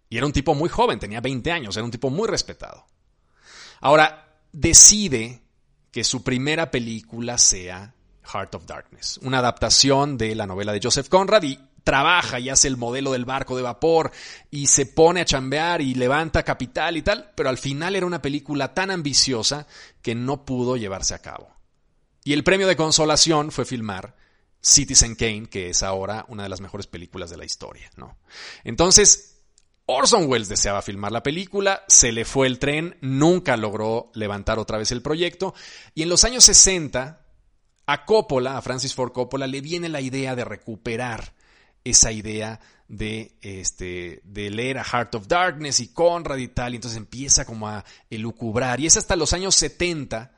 Y 0.08 0.16
era 0.16 0.24
un 0.24 0.32
tipo 0.32 0.54
muy 0.54 0.70
joven, 0.70 0.98
tenía 0.98 1.20
20 1.20 1.52
años, 1.52 1.76
era 1.76 1.84
un 1.84 1.90
tipo 1.90 2.08
muy 2.08 2.28
respetado. 2.28 2.86
Ahora, 3.80 4.40
decide 4.52 5.42
que 5.90 6.04
su 6.04 6.22
primera 6.22 6.70
película 6.70 7.36
sea 7.38 7.94
Heart 8.32 8.54
of 8.54 8.66
Darkness, 8.66 9.18
una 9.22 9.38
adaptación 9.38 10.16
de 10.16 10.34
la 10.34 10.46
novela 10.46 10.72
de 10.72 10.80
Joseph 10.82 11.08
Conrad 11.08 11.42
y 11.42 11.67
trabaja 11.88 12.38
y 12.38 12.50
hace 12.50 12.68
el 12.68 12.76
modelo 12.76 13.12
del 13.12 13.24
barco 13.24 13.56
de 13.56 13.62
vapor 13.62 14.12
y 14.50 14.66
se 14.66 14.84
pone 14.84 15.22
a 15.22 15.24
chambear 15.24 15.80
y 15.80 15.94
levanta 15.94 16.42
capital 16.42 16.98
y 16.98 17.02
tal, 17.02 17.32
pero 17.34 17.48
al 17.48 17.56
final 17.56 17.96
era 17.96 18.04
una 18.04 18.20
película 18.20 18.74
tan 18.74 18.90
ambiciosa 18.90 19.66
que 20.02 20.14
no 20.14 20.44
pudo 20.44 20.76
llevarse 20.76 21.14
a 21.14 21.20
cabo. 21.20 21.50
Y 22.24 22.34
el 22.34 22.44
premio 22.44 22.66
de 22.66 22.76
consolación 22.76 23.50
fue 23.52 23.64
filmar 23.64 24.14
Citizen 24.60 25.14
Kane, 25.14 25.48
que 25.48 25.70
es 25.70 25.82
ahora 25.82 26.26
una 26.28 26.42
de 26.42 26.50
las 26.50 26.60
mejores 26.60 26.86
películas 26.86 27.30
de 27.30 27.38
la 27.38 27.46
historia, 27.46 27.90
¿no? 27.96 28.18
Entonces, 28.64 29.40
Orson 29.86 30.28
Welles 30.28 30.50
deseaba 30.50 30.82
filmar 30.82 31.10
la 31.10 31.22
película, 31.22 31.84
se 31.88 32.12
le 32.12 32.26
fue 32.26 32.48
el 32.48 32.58
tren, 32.58 32.98
nunca 33.00 33.56
logró 33.56 34.10
levantar 34.12 34.58
otra 34.58 34.76
vez 34.76 34.92
el 34.92 35.00
proyecto, 35.00 35.54
y 35.94 36.02
en 36.02 36.10
los 36.10 36.24
años 36.24 36.44
60, 36.44 37.24
a 37.86 38.04
Coppola, 38.04 38.58
a 38.58 38.60
Francis 38.60 38.94
Ford 38.94 39.12
Coppola, 39.12 39.46
le 39.46 39.62
viene 39.62 39.88
la 39.88 40.02
idea 40.02 40.36
de 40.36 40.44
recuperar 40.44 41.37
esa 41.84 42.12
idea 42.12 42.60
de, 42.88 43.36
este, 43.42 44.20
de 44.24 44.50
leer 44.50 44.78
a 44.78 44.84
Heart 44.84 45.14
of 45.16 45.28
Darkness 45.28 45.80
y 45.80 45.88
Conrad 45.88 46.38
y 46.38 46.48
tal, 46.48 46.72
y 46.72 46.76
entonces 46.76 46.96
empieza 46.96 47.44
como 47.44 47.68
a 47.68 47.84
elucubrar. 48.10 48.80
Y 48.80 48.86
es 48.86 48.96
hasta 48.96 49.16
los 49.16 49.32
años 49.32 49.54
70 49.54 50.32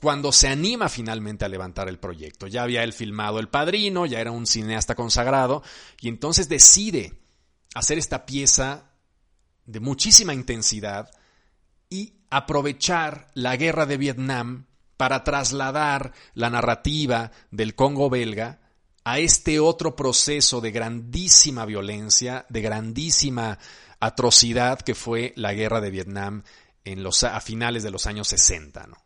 cuando 0.00 0.32
se 0.32 0.48
anima 0.48 0.88
finalmente 0.88 1.44
a 1.44 1.48
levantar 1.48 1.88
el 1.88 1.98
proyecto. 1.98 2.46
Ya 2.46 2.62
había 2.62 2.82
él 2.82 2.92
filmado 2.92 3.38
El 3.38 3.48
Padrino, 3.48 4.06
ya 4.06 4.20
era 4.20 4.30
un 4.30 4.46
cineasta 4.46 4.94
consagrado, 4.94 5.62
y 6.00 6.08
entonces 6.08 6.48
decide 6.48 7.20
hacer 7.74 7.98
esta 7.98 8.24
pieza 8.24 8.92
de 9.66 9.80
muchísima 9.80 10.32
intensidad 10.32 11.10
y 11.90 12.14
aprovechar 12.30 13.30
la 13.34 13.56
guerra 13.56 13.84
de 13.84 13.98
Vietnam 13.98 14.66
para 14.96 15.22
trasladar 15.24 16.12
la 16.34 16.50
narrativa 16.50 17.30
del 17.50 17.74
Congo 17.74 18.08
belga 18.08 18.59
a 19.10 19.18
este 19.18 19.58
otro 19.58 19.96
proceso 19.96 20.60
de 20.60 20.70
grandísima 20.70 21.64
violencia, 21.64 22.46
de 22.48 22.60
grandísima 22.60 23.58
atrocidad 23.98 24.80
que 24.80 24.94
fue 24.94 25.32
la 25.34 25.52
guerra 25.52 25.80
de 25.80 25.90
Vietnam 25.90 26.44
en 26.84 27.02
los, 27.02 27.24
a 27.24 27.40
finales 27.40 27.82
de 27.82 27.90
los 27.90 28.06
años 28.06 28.28
60. 28.28 28.86
¿no? 28.86 28.96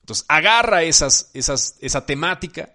Entonces 0.00 0.26
agarra 0.28 0.82
esas, 0.82 1.30
esa 1.34 2.04
temática 2.04 2.74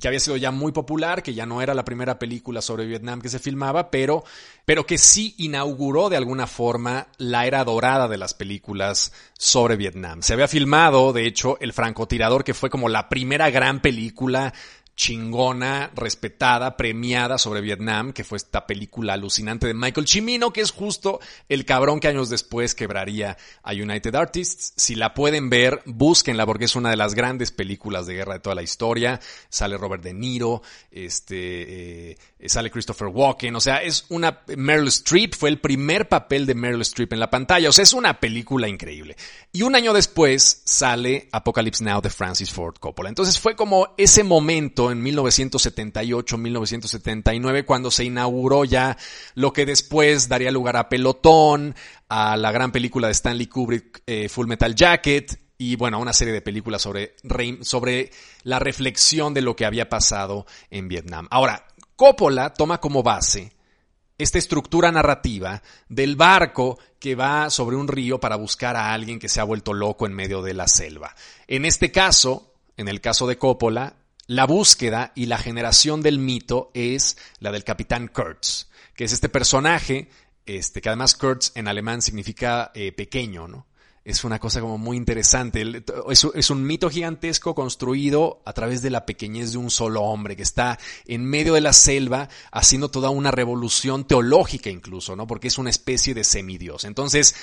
que 0.00 0.08
había 0.08 0.18
sido 0.20 0.36
ya 0.36 0.50
muy 0.50 0.72
popular, 0.72 1.22
que 1.22 1.34
ya 1.34 1.46
no 1.46 1.62
era 1.62 1.74
la 1.74 1.84
primera 1.84 2.18
película 2.18 2.62
sobre 2.62 2.86
Vietnam 2.86 3.20
que 3.20 3.28
se 3.28 3.38
filmaba, 3.38 3.90
pero, 3.90 4.24
pero 4.64 4.86
que 4.86 4.98
sí 4.98 5.34
inauguró 5.38 6.08
de 6.08 6.16
alguna 6.16 6.46
forma 6.46 7.08
la 7.18 7.46
era 7.46 7.62
dorada 7.64 8.08
de 8.08 8.16
las 8.16 8.34
películas 8.34 9.12
sobre 9.38 9.76
Vietnam. 9.76 10.22
Se 10.22 10.32
había 10.32 10.48
filmado, 10.48 11.12
de 11.12 11.26
hecho, 11.26 11.58
El 11.60 11.72
francotirador, 11.72 12.44
que 12.44 12.54
fue 12.54 12.70
como 12.70 12.88
la 12.88 13.08
primera 13.08 13.50
gran 13.50 13.80
película 13.80 14.52
chingona, 14.96 15.90
respetada, 15.94 16.76
premiada 16.76 17.36
sobre 17.38 17.60
Vietnam, 17.60 18.12
que 18.12 18.24
fue 18.24 18.36
esta 18.36 18.66
película 18.66 19.14
alucinante 19.14 19.66
de 19.66 19.74
Michael 19.74 20.06
Cimino, 20.06 20.52
que 20.52 20.60
es 20.60 20.70
justo 20.70 21.20
el 21.48 21.64
cabrón 21.64 22.00
que 22.00 22.08
años 22.08 22.30
después 22.30 22.74
quebraría 22.74 23.36
a 23.62 23.72
United 23.72 24.14
Artists. 24.14 24.72
Si 24.76 24.94
la 24.94 25.14
pueden 25.14 25.50
ver, 25.50 25.82
búsquenla 25.84 26.46
porque 26.46 26.66
es 26.66 26.76
una 26.76 26.90
de 26.90 26.96
las 26.96 27.14
grandes 27.14 27.50
películas 27.50 28.06
de 28.06 28.14
guerra 28.14 28.34
de 28.34 28.40
toda 28.40 28.54
la 28.54 28.62
historia. 28.62 29.20
Sale 29.48 29.76
Robert 29.76 30.02
De 30.02 30.14
Niro, 30.14 30.62
este, 30.90 32.10
eh, 32.12 32.16
sale 32.46 32.70
Christopher 32.70 33.08
Walken, 33.08 33.56
o 33.56 33.60
sea, 33.60 33.82
es 33.82 34.06
una 34.10 34.42
Meryl 34.56 34.88
Streep, 34.88 35.34
fue 35.34 35.50
el 35.50 35.60
primer 35.60 36.08
papel 36.08 36.46
de 36.46 36.54
Meryl 36.54 36.82
Streep 36.82 37.12
en 37.12 37.20
la 37.20 37.30
pantalla, 37.30 37.68
o 37.68 37.72
sea, 37.72 37.82
es 37.82 37.92
una 37.92 38.20
película 38.20 38.68
increíble. 38.68 39.16
Y 39.52 39.62
un 39.62 39.74
año 39.74 39.92
después 39.92 40.62
sale 40.64 41.28
Apocalypse 41.32 41.82
Now 41.82 42.00
de 42.00 42.10
Francis 42.10 42.52
Ford 42.52 42.76
Coppola. 42.78 43.08
Entonces 43.08 43.40
fue 43.40 43.56
como 43.56 43.94
ese 43.96 44.22
momento 44.22 44.83
en 44.90 45.04
1978-1979 45.04 47.64
cuando 47.64 47.90
se 47.90 48.04
inauguró 48.04 48.64
ya 48.64 48.96
lo 49.34 49.52
que 49.52 49.66
después 49.66 50.28
daría 50.28 50.50
lugar 50.50 50.76
a 50.76 50.88
Pelotón, 50.88 51.74
a 52.08 52.36
la 52.36 52.52
gran 52.52 52.72
película 52.72 53.08
de 53.08 53.12
Stanley 53.12 53.46
Kubrick, 53.46 54.02
eh, 54.06 54.28
Full 54.28 54.46
Metal 54.46 54.74
Jacket, 54.74 55.40
y 55.56 55.76
bueno, 55.76 56.00
una 56.00 56.12
serie 56.12 56.34
de 56.34 56.42
películas 56.42 56.82
sobre, 56.82 57.14
sobre 57.62 58.10
la 58.42 58.58
reflexión 58.58 59.34
de 59.34 59.42
lo 59.42 59.56
que 59.56 59.66
había 59.66 59.88
pasado 59.88 60.46
en 60.70 60.88
Vietnam. 60.88 61.28
Ahora, 61.30 61.66
Coppola 61.96 62.52
toma 62.52 62.80
como 62.80 63.02
base 63.02 63.52
esta 64.18 64.38
estructura 64.38 64.92
narrativa 64.92 65.62
del 65.88 66.16
barco 66.16 66.78
que 66.98 67.14
va 67.14 67.50
sobre 67.50 67.76
un 67.76 67.88
río 67.88 68.20
para 68.20 68.36
buscar 68.36 68.76
a 68.76 68.92
alguien 68.92 69.18
que 69.18 69.28
se 69.28 69.40
ha 69.40 69.44
vuelto 69.44 69.72
loco 69.72 70.06
en 70.06 70.12
medio 70.12 70.42
de 70.42 70.54
la 70.54 70.68
selva. 70.68 71.14
En 71.48 71.64
este 71.64 71.90
caso, 71.90 72.52
en 72.76 72.88
el 72.88 73.00
caso 73.00 73.26
de 73.26 73.38
Coppola, 73.38 73.96
la 74.26 74.46
búsqueda 74.46 75.12
y 75.14 75.26
la 75.26 75.38
generación 75.38 76.02
del 76.02 76.18
mito 76.18 76.70
es 76.74 77.16
la 77.40 77.52
del 77.52 77.64
capitán 77.64 78.08
Kurtz, 78.08 78.68
que 78.94 79.04
es 79.04 79.12
este 79.12 79.28
personaje, 79.28 80.08
este, 80.46 80.80
que 80.80 80.88
además 80.88 81.14
Kurtz 81.14 81.52
en 81.54 81.68
alemán 81.68 82.02
significa 82.02 82.70
eh, 82.74 82.92
pequeño, 82.92 83.48
¿no? 83.48 83.66
Es 84.04 84.22
una 84.22 84.38
cosa 84.38 84.60
como 84.60 84.76
muy 84.76 84.98
interesante. 84.98 85.82
Es, 86.10 86.26
es, 86.34 86.50
un 86.50 86.62
mito 86.66 86.90
gigantesco 86.90 87.54
construido 87.54 88.42
a 88.44 88.52
través 88.52 88.82
de 88.82 88.90
la 88.90 89.06
pequeñez 89.06 89.52
de 89.52 89.58
un 89.58 89.70
solo 89.70 90.02
hombre 90.02 90.36
que 90.36 90.42
está 90.42 90.78
en 91.06 91.24
medio 91.24 91.54
de 91.54 91.62
la 91.62 91.72
selva 91.72 92.28
haciendo 92.52 92.90
toda 92.90 93.08
una 93.08 93.30
revolución 93.30 94.06
teológica 94.06 94.68
incluso, 94.68 95.16
¿no? 95.16 95.26
Porque 95.26 95.48
es 95.48 95.56
una 95.56 95.70
especie 95.70 96.12
de 96.12 96.22
semidios. 96.22 96.84
Entonces, 96.84 97.34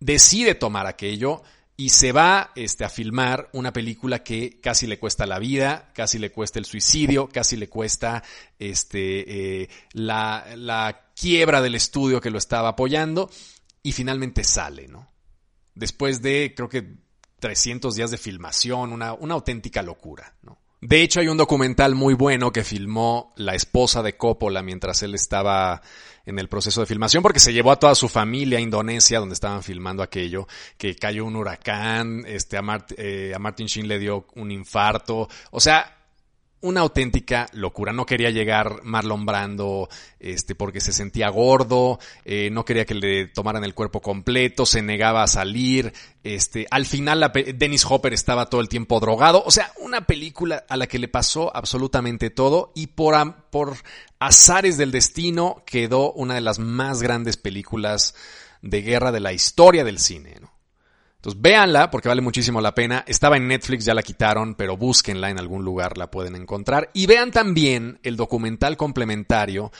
decide 0.00 0.54
tomar 0.54 0.86
aquello, 0.86 1.42
y 1.80 1.90
se 1.90 2.10
va 2.10 2.50
este, 2.56 2.84
a 2.84 2.88
filmar 2.88 3.50
una 3.52 3.72
película 3.72 4.24
que 4.24 4.58
casi 4.60 4.88
le 4.88 4.98
cuesta 4.98 5.26
la 5.26 5.38
vida, 5.38 5.92
casi 5.94 6.18
le 6.18 6.32
cuesta 6.32 6.58
el 6.58 6.64
suicidio, 6.64 7.28
casi 7.28 7.56
le 7.56 7.68
cuesta 7.68 8.24
este, 8.58 9.62
eh, 9.62 9.70
la, 9.92 10.44
la, 10.56 11.12
quiebra 11.14 11.62
del 11.62 11.76
estudio 11.76 12.20
que 12.20 12.30
lo 12.30 12.38
estaba 12.38 12.70
apoyando 12.70 13.30
y 13.80 13.92
finalmente 13.92 14.42
sale, 14.42 14.88
¿no? 14.88 15.08
Después 15.76 16.20
de, 16.20 16.52
creo 16.56 16.68
que 16.68 16.96
300 17.38 17.94
días 17.94 18.10
de 18.10 18.18
filmación, 18.18 18.92
una, 18.92 19.12
una 19.12 19.34
auténtica 19.34 19.80
locura, 19.82 20.34
¿no? 20.42 20.58
De 20.80 21.02
hecho, 21.02 21.20
hay 21.20 21.28
un 21.28 21.36
documental 21.36 21.96
muy 21.96 22.14
bueno 22.14 22.52
que 22.52 22.62
filmó 22.62 23.32
la 23.36 23.54
esposa 23.54 24.02
de 24.02 24.16
Coppola 24.16 24.62
mientras 24.62 25.02
él 25.02 25.14
estaba 25.14 25.82
en 26.24 26.38
el 26.38 26.48
proceso 26.48 26.80
de 26.80 26.86
filmación, 26.86 27.22
porque 27.22 27.40
se 27.40 27.52
llevó 27.52 27.72
a 27.72 27.78
toda 27.78 27.94
su 27.94 28.08
familia 28.08 28.58
a 28.58 28.60
Indonesia, 28.60 29.18
donde 29.18 29.32
estaban 29.32 29.62
filmando 29.62 30.02
aquello, 30.02 30.46
que 30.76 30.94
cayó 30.94 31.24
un 31.24 31.36
huracán, 31.36 32.24
este, 32.26 32.58
a, 32.58 32.86
eh, 32.96 33.32
a 33.34 33.38
Martin 33.38 33.66
Sheen 33.66 33.88
le 33.88 33.98
dio 33.98 34.26
un 34.36 34.50
infarto. 34.52 35.28
O 35.50 35.58
sea, 35.58 35.97
una 36.60 36.80
auténtica 36.80 37.48
locura. 37.52 37.92
No 37.92 38.06
quería 38.06 38.30
llegar 38.30 38.80
Marlon 38.82 39.24
Brando 39.24 39.88
este, 40.18 40.54
porque 40.54 40.80
se 40.80 40.92
sentía 40.92 41.28
gordo, 41.28 41.98
eh, 42.24 42.50
no 42.50 42.64
quería 42.64 42.84
que 42.84 42.94
le 42.94 43.26
tomaran 43.28 43.64
el 43.64 43.74
cuerpo 43.74 44.00
completo, 44.00 44.66
se 44.66 44.82
negaba 44.82 45.22
a 45.22 45.28
salir. 45.28 45.92
Este, 46.24 46.66
al 46.70 46.86
final 46.86 47.32
Dennis 47.54 47.86
Hopper 47.88 48.12
estaba 48.12 48.46
todo 48.46 48.60
el 48.60 48.68
tiempo 48.68 49.00
drogado. 49.00 49.42
O 49.44 49.50
sea, 49.50 49.72
una 49.78 50.02
película 50.06 50.64
a 50.68 50.76
la 50.76 50.86
que 50.86 50.98
le 50.98 51.08
pasó 51.08 51.54
absolutamente 51.54 52.30
todo 52.30 52.72
y 52.74 52.88
por, 52.88 53.14
por 53.50 53.76
azares 54.18 54.76
del 54.76 54.90
destino 54.90 55.62
quedó 55.64 56.12
una 56.12 56.34
de 56.34 56.40
las 56.40 56.58
más 56.58 57.02
grandes 57.02 57.36
películas 57.36 58.14
de 58.62 58.82
guerra 58.82 59.12
de 59.12 59.20
la 59.20 59.32
historia 59.32 59.84
del 59.84 59.98
cine. 59.98 60.36
¿no? 60.40 60.57
Entonces 61.18 61.42
véanla 61.42 61.90
porque 61.90 62.08
vale 62.08 62.20
muchísimo 62.20 62.60
la 62.60 62.74
pena. 62.74 63.04
Estaba 63.06 63.36
en 63.36 63.48
Netflix, 63.48 63.84
ya 63.84 63.92
la 63.92 64.04
quitaron, 64.04 64.54
pero 64.54 64.76
búsquenla 64.76 65.30
en 65.30 65.38
algún 65.38 65.64
lugar, 65.64 65.98
la 65.98 66.10
pueden 66.10 66.36
encontrar. 66.36 66.90
Y 66.94 67.06
vean 67.06 67.32
también 67.32 67.98
el 68.04 68.16
documental 68.16 68.76
complementario 68.76 69.72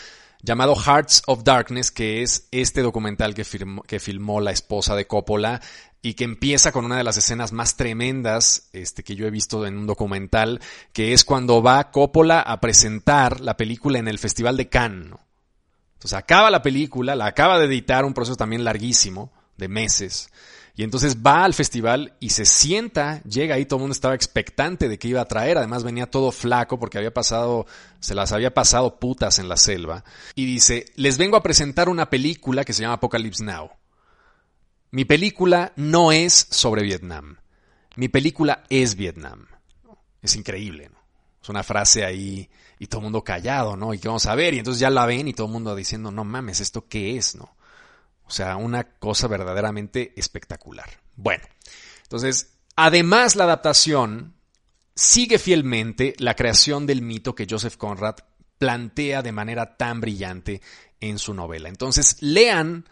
llamado 0.43 0.75
Hearts 0.75 1.23
of 1.27 1.45
Darkness, 1.45 1.93
que 1.93 2.23
es 2.23 2.49
este 2.51 2.83
documental 2.83 3.35
que, 3.35 3.45
filmó 3.45 4.41
la 4.41 4.51
esposa 4.51 4.97
de 4.97 5.07
Coppola 5.07 5.61
y 6.03 6.15
que 6.15 6.25
empieza 6.25 6.73
con 6.73 6.85
una 6.85 6.97
de 6.97 7.05
las 7.05 7.17
escenas 7.17 7.53
más 7.53 7.77
tremendas 7.77 8.69
este, 8.73 9.05
que 9.05 9.15
yo 9.15 9.27
he 9.27 9.31
visto 9.31 9.65
en 9.65 9.79
un 9.79 9.87
documental, 9.87 10.61
que 10.93 11.13
es 11.13 11.25
cuando 11.25 11.63
va 11.63 11.93
Coppola 11.93 12.41
a 12.41 12.61
presentar 12.61 13.41
la 13.41 13.57
película 13.57 14.01
en 14.01 14.09
el 14.09 14.19
Festival 14.19 14.57
de 14.57 14.69
Cannes. 14.69 15.15
Entonces 15.95 16.19
acaba 16.19 16.51
la 16.51 16.63
película, 16.63 17.15
la 17.15 17.27
acaba 17.27 17.59
de 17.59 17.67
editar, 17.67 18.05
un 18.05 18.15
proceso 18.15 18.37
también 18.37 18.65
larguísimo, 18.65 19.33
de 19.57 19.69
meses. 19.69 20.31
Y 20.79 20.85
entonces 20.85 21.17
va 21.27 21.43
al 21.43 21.55
festival 21.55 22.15
y 22.21 22.31
se 22.31 22.45
sienta, 22.45 23.21
llega 23.25 23.57
ahí, 23.57 23.67
todo 23.67 23.79
el 23.79 23.81
mundo 23.81 23.95
estaba 23.95 24.15
expectante 24.15 24.89
de 24.89 24.97
que 24.97 25.09
iba 25.09 25.21
a 25.21 25.25
traer, 25.25 25.59
además 25.59 25.83
venía 25.83 26.09
todo 26.09 26.31
flaco 26.31 26.79
porque 26.79 26.99
había 26.99 27.13
pasado, 27.13 27.67
se 27.99 28.15
las 28.15 28.31
había 28.31 28.55
pasado 28.55 29.01
putas 29.01 29.41
en 29.41 29.49
la 29.49 29.57
selva. 29.57 30.05
Y 30.37 30.47
dice, 30.47 30.85
les 30.95 31.19
vengo 31.19 31.37
a 31.37 31.43
presentar 31.43 31.89
una 31.89 32.09
película 32.09 32.65
que 32.65 32.73
se 32.73 32.83
llama 32.83 32.95
Apocalypse 32.95 33.43
Now. 33.43 33.71
Mi 34.93 35.05
película 35.05 35.73
no 35.75 36.13
es 36.13 36.47
sobre 36.49 36.85
Vietnam. 36.85 37.39
Mi 37.97 38.09
película 38.09 38.63
es 38.71 38.95
Vietnam. 38.95 39.49
Es 40.23 40.37
increíble, 40.37 40.91
¿no? 40.91 40.99
Es 41.43 41.49
una 41.49 41.65
frase 41.65 42.05
ahí 42.05 42.49
y 42.79 42.87
todo 42.87 43.01
el 43.01 43.07
mundo 43.07 43.25
callado, 43.25 43.77
¿no? 43.77 43.95
Y 43.95 43.99
que 43.99 44.07
vamos 44.07 44.27
a 44.27 44.35
ver, 44.37 44.55
y 44.55 44.59
entonces 44.59 44.79
ya 44.79 44.91
la 44.91 45.07
ven 45.07 45.27
y 45.27 45.33
todo 45.33 45.49
el 45.49 45.53
mundo 45.55 45.75
diciendo, 45.75 46.13
no 46.13 46.23
mames, 46.23 46.61
¿esto 46.61 46.87
qué 46.87 47.17
es, 47.17 47.35
no? 47.35 47.58
O 48.29 48.31
sea, 48.31 48.57
una 48.57 48.85
cosa 48.99 49.27
verdaderamente 49.27 50.13
espectacular. 50.17 50.89
Bueno, 51.17 51.45
entonces, 52.03 52.59
además 52.77 53.35
la 53.35 53.45
adaptación 53.45 54.35
sigue 54.95 55.39
fielmente 55.39 56.15
la 56.19 56.37
creación 56.37 56.87
del 56.87 57.03
mito 57.03 57.35
que 57.35 57.47
Joseph 57.49 57.77
Conrad 57.77 58.17
plantea 58.59 59.23
de 59.23 59.33
manera 59.33 59.77
tan 59.77 60.01
brillante 60.01 60.61
en 61.01 61.19
su 61.19 61.33
novela. 61.33 61.69
Entonces, 61.69 62.17
lean 62.21 62.85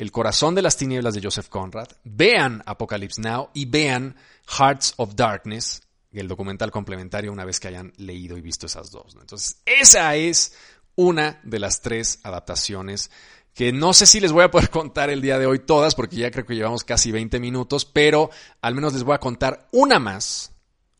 El 0.00 0.12
corazón 0.12 0.54
de 0.54 0.62
las 0.62 0.78
tinieblas 0.78 1.12
de 1.12 1.20
Joseph 1.22 1.50
Conrad, 1.50 1.88
vean 2.04 2.62
Apocalypse 2.64 3.20
Now 3.20 3.50
y 3.52 3.66
vean 3.66 4.16
Hearts 4.46 4.94
of 4.96 5.14
Darkness, 5.14 5.82
el 6.10 6.26
documental 6.26 6.70
complementario 6.70 7.30
una 7.30 7.44
vez 7.44 7.60
que 7.60 7.68
hayan 7.68 7.92
leído 7.98 8.38
y 8.38 8.40
visto 8.40 8.64
esas 8.64 8.90
dos. 8.90 9.14
Entonces, 9.20 9.58
esa 9.66 10.16
es 10.16 10.54
una 10.96 11.38
de 11.42 11.58
las 11.58 11.82
tres 11.82 12.18
adaptaciones 12.22 13.10
que 13.54 13.72
no 13.72 13.92
sé 13.92 14.06
si 14.06 14.20
les 14.20 14.32
voy 14.32 14.44
a 14.44 14.50
poder 14.50 14.70
contar 14.70 15.10
el 15.10 15.20
día 15.20 15.38
de 15.38 15.46
hoy 15.46 15.58
todas, 15.60 15.94
porque 15.94 16.16
ya 16.16 16.30
creo 16.30 16.46
que 16.46 16.54
llevamos 16.54 16.84
casi 16.84 17.12
20 17.12 17.40
minutos, 17.40 17.84
pero 17.84 18.30
al 18.60 18.74
menos 18.74 18.92
les 18.92 19.02
voy 19.02 19.14
a 19.14 19.20
contar 19.20 19.68
una 19.72 19.98
más, 19.98 20.52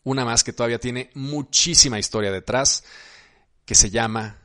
una 0.02 0.24
más 0.24 0.44
que 0.44 0.52
todavía 0.52 0.78
tiene 0.78 1.10
muchísima 1.14 1.98
historia 1.98 2.30
detrás, 2.32 2.84
que 3.64 3.74
se 3.74 3.90
llama 3.90 4.38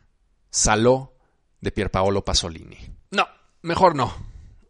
Saló 0.49 1.13
de 1.61 1.71
Pierpaolo 1.71 2.23
Pasolini. 2.23 2.77
No, 3.11 3.27
mejor 3.61 3.95
no. 3.95 4.13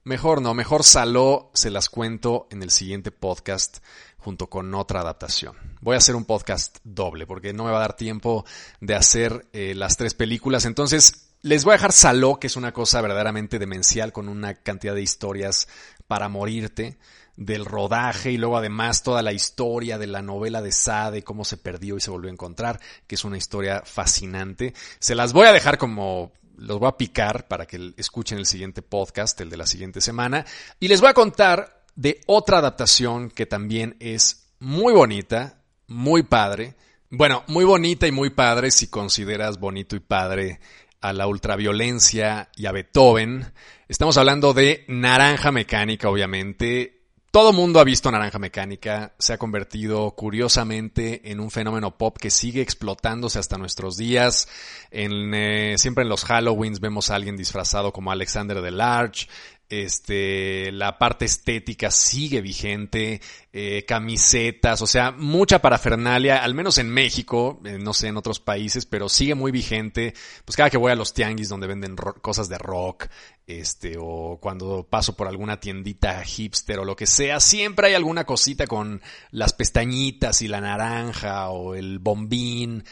Mejor 0.04 0.40
no, 0.40 0.54
mejor 0.54 0.84
Saló 0.84 1.50
se 1.56 1.72
las 1.72 1.90
cuento 1.90 2.48
en 2.52 2.62
el 2.62 2.70
siguiente 2.70 3.12
podcast 3.12 3.80
junto 4.18 4.50
con 4.50 4.74
otra 4.76 5.02
adaptación. 5.02 5.56
Voy 5.82 5.96
a 5.96 5.98
hacer 5.98 6.16
un 6.16 6.26
podcast 6.26 6.78
doble 6.84 7.26
porque 7.26 7.54
no 7.54 7.66
me 7.66 7.72
va 7.72 7.78
a 7.78 7.82
dar 7.82 7.96
tiempo 7.96 8.46
de 8.82 8.96
hacer 8.96 9.48
eh, 9.52 9.74
las 9.76 9.98
tres 9.98 10.14
películas. 10.14 10.66
Entonces, 10.66 11.25
les 11.46 11.64
voy 11.64 11.74
a 11.74 11.76
dejar 11.76 11.92
Saló, 11.92 12.40
que 12.40 12.48
es 12.48 12.56
una 12.56 12.74
cosa 12.74 13.02
verdaderamente 13.02 13.60
demencial 13.60 14.12
con 14.12 14.30
una 14.30 14.56
cantidad 14.56 14.96
de 14.96 15.04
historias 15.04 15.68
para 16.08 16.28
morirte 16.28 16.98
del 17.38 17.66
rodaje 17.66 18.32
y 18.32 18.38
luego 18.40 18.58
además 18.58 19.04
toda 19.04 19.22
la 19.22 19.32
historia 19.32 20.00
de 20.00 20.08
la 20.08 20.24
novela 20.24 20.64
de 20.64 20.72
Sade, 20.72 21.24
cómo 21.24 21.46
se 21.46 21.58
perdió 21.58 21.98
y 21.98 22.02
se 22.02 22.10
volvió 22.10 22.32
a 22.32 22.34
encontrar, 22.34 22.80
que 23.06 23.14
es 23.14 23.24
una 23.24 23.38
historia 23.38 23.84
fascinante. 23.86 24.74
Se 24.98 25.14
las 25.14 25.34
voy 25.34 25.46
a 25.46 25.54
dejar 25.54 25.78
como 25.78 26.32
los 26.58 26.80
voy 26.80 26.88
a 26.88 26.98
picar 26.98 27.48
para 27.48 27.68
que 27.68 27.94
escuchen 27.96 28.40
el 28.40 28.48
siguiente 28.48 28.82
podcast, 28.82 29.40
el 29.40 29.52
de 29.52 29.58
la 29.58 29.68
siguiente 29.68 30.02
semana, 30.02 30.48
y 30.80 30.88
les 30.88 31.00
voy 31.00 31.12
a 31.12 31.14
contar 31.14 31.84
de 31.96 32.22
otra 32.26 32.58
adaptación 32.58 33.30
que 33.30 33.46
también 33.46 33.98
es 34.00 34.48
muy 34.58 34.94
bonita, 34.94 35.62
muy 35.86 36.24
padre. 36.24 36.74
Bueno, 37.12 37.44
muy 37.46 37.66
bonita 37.66 38.08
y 38.08 38.12
muy 38.12 38.32
padre 38.32 38.72
si 38.72 38.88
consideras 38.88 39.60
bonito 39.60 39.96
y 39.96 40.00
padre 40.00 40.60
a 41.02 41.14
la 41.14 41.28
ultraviolencia 41.28 42.50
y 42.56 42.66
a 42.66 42.72
Beethoven. 42.72 43.54
Estamos 43.88 44.18
hablando 44.18 44.54
de 44.54 44.86
Naranja 44.88 45.52
Mecánica, 45.52 46.10
obviamente, 46.10 46.96
todo 47.36 47.52
mundo 47.52 47.82
ha 47.82 47.84
visto 47.84 48.10
Naranja 48.10 48.40
Mecánica, 48.40 49.14
se 49.20 49.34
ha 49.34 49.38
convertido 49.38 50.12
curiosamente 50.12 51.34
en 51.34 51.42
un 51.42 51.52
fenómeno 51.52 51.98
pop 51.98 52.18
que 52.18 52.30
sigue 52.30 52.62
explotándose 52.62 53.40
hasta 53.40 53.58
nuestros 53.58 53.98
días. 53.98 54.48
En, 54.90 55.34
eh, 55.34 55.76
siempre 55.78 56.04
en 56.04 56.10
los 56.10 56.24
Halloweens 56.24 56.80
vemos 56.80 57.10
a 57.10 57.16
alguien 57.16 57.36
disfrazado 57.36 57.92
como 57.92 58.10
Alexander 58.10 58.62
the 58.62 58.72
Large. 58.72 59.28
Este, 59.68 60.72
la 60.72 61.00
parte 61.00 61.26
estética 61.26 61.90
sigue 61.90 62.40
vigente, 62.40 63.20
eh, 63.52 63.84
camisetas, 63.84 64.84
o 64.84 64.88
sea, 64.88 65.10
mucha 65.12 65.60
parafernalia, 65.60 66.44
al 66.44 66.54
menos 66.54 66.78
en 66.78 66.90
México, 66.90 67.60
eh, 67.66 67.80
no 67.80 67.92
sé 67.94 68.10
en 68.10 68.18
otros 68.18 68.40
países, 68.40 68.86
pero 68.86 69.10
sigue 69.10 69.34
muy 69.34 69.52
vigente. 69.52 70.14
Pues 70.46 70.56
cada 70.56 70.70
que 70.70 70.78
voy 70.78 70.92
a 70.92 70.96
los 70.96 71.16
tianguis 71.16 71.50
donde 71.50 71.66
venden 71.66 71.96
cosas 71.96 72.48
de 72.48 72.60
rock, 72.60 73.08
este, 73.48 73.96
o 74.00 74.38
cuando 74.40 74.88
paso 74.88 75.16
por 75.16 75.28
alguna 75.28 75.60
tiendita 75.60 76.24
hipster 76.24 76.78
o 76.78 76.86
lo 76.86 76.96
que 76.96 77.08
sea, 77.08 77.40
siempre 77.40 77.88
hay 77.88 77.94
alguna 77.96 78.24
cosita 78.24 78.68
con 78.68 79.02
las 79.32 79.54
pestañitas 79.54 80.44
y 80.44 80.48
la 80.48 80.62
naranja 80.62 81.50
o 81.50 81.74
el 81.74 81.98
bombín. 81.98 82.84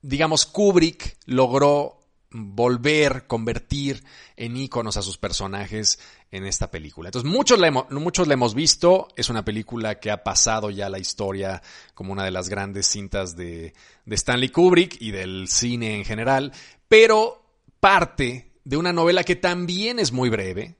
Digamos, 0.00 0.46
Kubrick 0.46 1.18
logró 1.26 1.98
volver, 2.30 3.26
convertir 3.26 4.04
en 4.36 4.56
íconos 4.56 4.96
a 4.96 5.02
sus 5.02 5.16
personajes 5.16 5.98
en 6.30 6.44
esta 6.44 6.70
película. 6.70 7.08
Entonces, 7.08 7.30
muchos 7.30 7.58
la, 7.58 7.68
hemos, 7.68 7.90
muchos 7.90 8.28
la 8.28 8.34
hemos 8.34 8.54
visto, 8.54 9.08
es 9.16 9.30
una 9.30 9.44
película 9.44 9.98
que 9.98 10.10
ha 10.10 10.22
pasado 10.22 10.70
ya 10.70 10.90
la 10.90 10.98
historia 10.98 11.62
como 11.94 12.12
una 12.12 12.24
de 12.24 12.30
las 12.30 12.48
grandes 12.48 12.86
cintas 12.86 13.34
de, 13.36 13.72
de 14.04 14.14
Stanley 14.14 14.50
Kubrick 14.50 15.00
y 15.00 15.10
del 15.10 15.48
cine 15.48 15.96
en 15.96 16.04
general, 16.04 16.52
pero 16.86 17.42
parte 17.80 18.52
de 18.64 18.76
una 18.76 18.92
novela 18.92 19.24
que 19.24 19.36
también 19.36 19.98
es 19.98 20.12
muy 20.12 20.28
breve, 20.28 20.76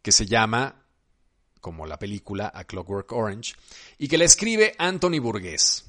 que 0.00 0.12
se 0.12 0.24
llama, 0.24 0.86
como 1.60 1.84
la 1.84 1.98
película, 1.98 2.50
A 2.54 2.64
Clockwork 2.64 3.12
Orange, 3.12 3.54
y 3.98 4.08
que 4.08 4.16
la 4.16 4.24
escribe 4.24 4.74
Anthony 4.78 5.18
Burgess. 5.20 5.84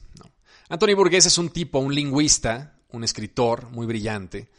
Anthony 0.68 0.94
Burgess 0.96 1.26
es 1.28 1.38
un 1.38 1.50
tipo, 1.50 1.80
un 1.80 1.96
lingüista, 1.96 2.76
un 2.90 3.04
escritor 3.04 3.70
muy 3.70 3.88
brillante, 3.88 4.50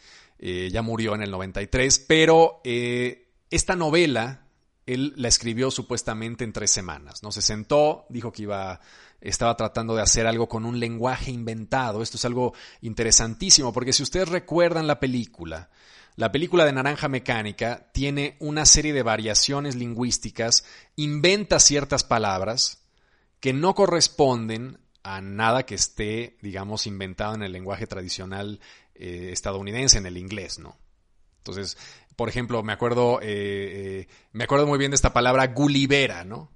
eh, 0.43 0.71
ya 0.73 0.81
murió 0.81 1.15
en 1.15 1.23
el 1.23 1.31
93, 1.31 1.99
pero 2.09 2.63
eh, 2.65 3.29
esta 3.51 3.77
novela 3.77 4.47
él 4.87 5.13
la 5.17 5.29
escribió 5.29 5.71
supuestamente 5.71 6.45
en 6.45 6.55
tres 6.55 6.71
semanas, 6.71 7.23
¿no? 7.23 7.31
Se 7.31 7.43
sentó, 7.43 8.07
dijo 8.09 8.33
que 8.33 8.43
iba, 8.43 8.81
estaba 9.21 9.55
tratando 9.55 9.95
de 9.95 10.03
hacer 10.03 10.27
algo 10.27 10.49
con 10.49 10.65
un 10.65 10.81
lenguaje 10.81 11.31
inventado. 11.31 12.03
Esto 12.03 12.17
es 12.17 12.25
algo 12.25 12.55
interesantísimo, 12.81 13.73
porque 13.73 13.93
si 13.93 14.03
ustedes 14.03 14.31
recuerdan 14.31 14.87
la 14.87 14.99
película, 14.99 15.69
la 16.17 16.33
película 16.33 16.65
de 16.65 16.73
Naranja 16.73 17.09
Mecánica 17.09 17.91
tiene 17.93 18.37
una 18.41 18.65
serie 18.65 18.93
de 18.93 19.03
variaciones 19.03 19.77
lingüísticas, 19.77 20.65
inventa 20.97 21.61
ciertas 21.61 22.03
palabras 22.03 22.83
que 23.41 23.53
no 23.53 23.75
corresponden 23.75 24.79
a 25.03 25.21
nada 25.21 25.65
que 25.65 25.75
esté, 25.75 26.37
digamos, 26.43 26.87
inventado 26.87 27.35
en 27.35 27.43
el 27.43 27.53
lenguaje 27.53 27.87
tradicional 27.87 28.61
eh, 29.01 29.33
estadounidense 29.33 29.99
en 29.99 30.07
el 30.07 30.19
inglés, 30.19 30.59
¿no? 30.59 30.77
Entonces, 31.39 31.79
por 32.17 32.29
ejemplo, 32.29 32.63
me 32.63 32.73
acuerdo, 32.73 33.21
eh, 33.23 33.27
eh, 33.27 34.09
me 34.33 34.45
acuerdo 34.45 34.67
muy 34.67 34.79
bien 34.79 34.91
de 34.91 34.95
esta 34.95 35.13
palabra 35.15 35.47
Gulivera, 35.49 36.25
¿no? 36.25 36.51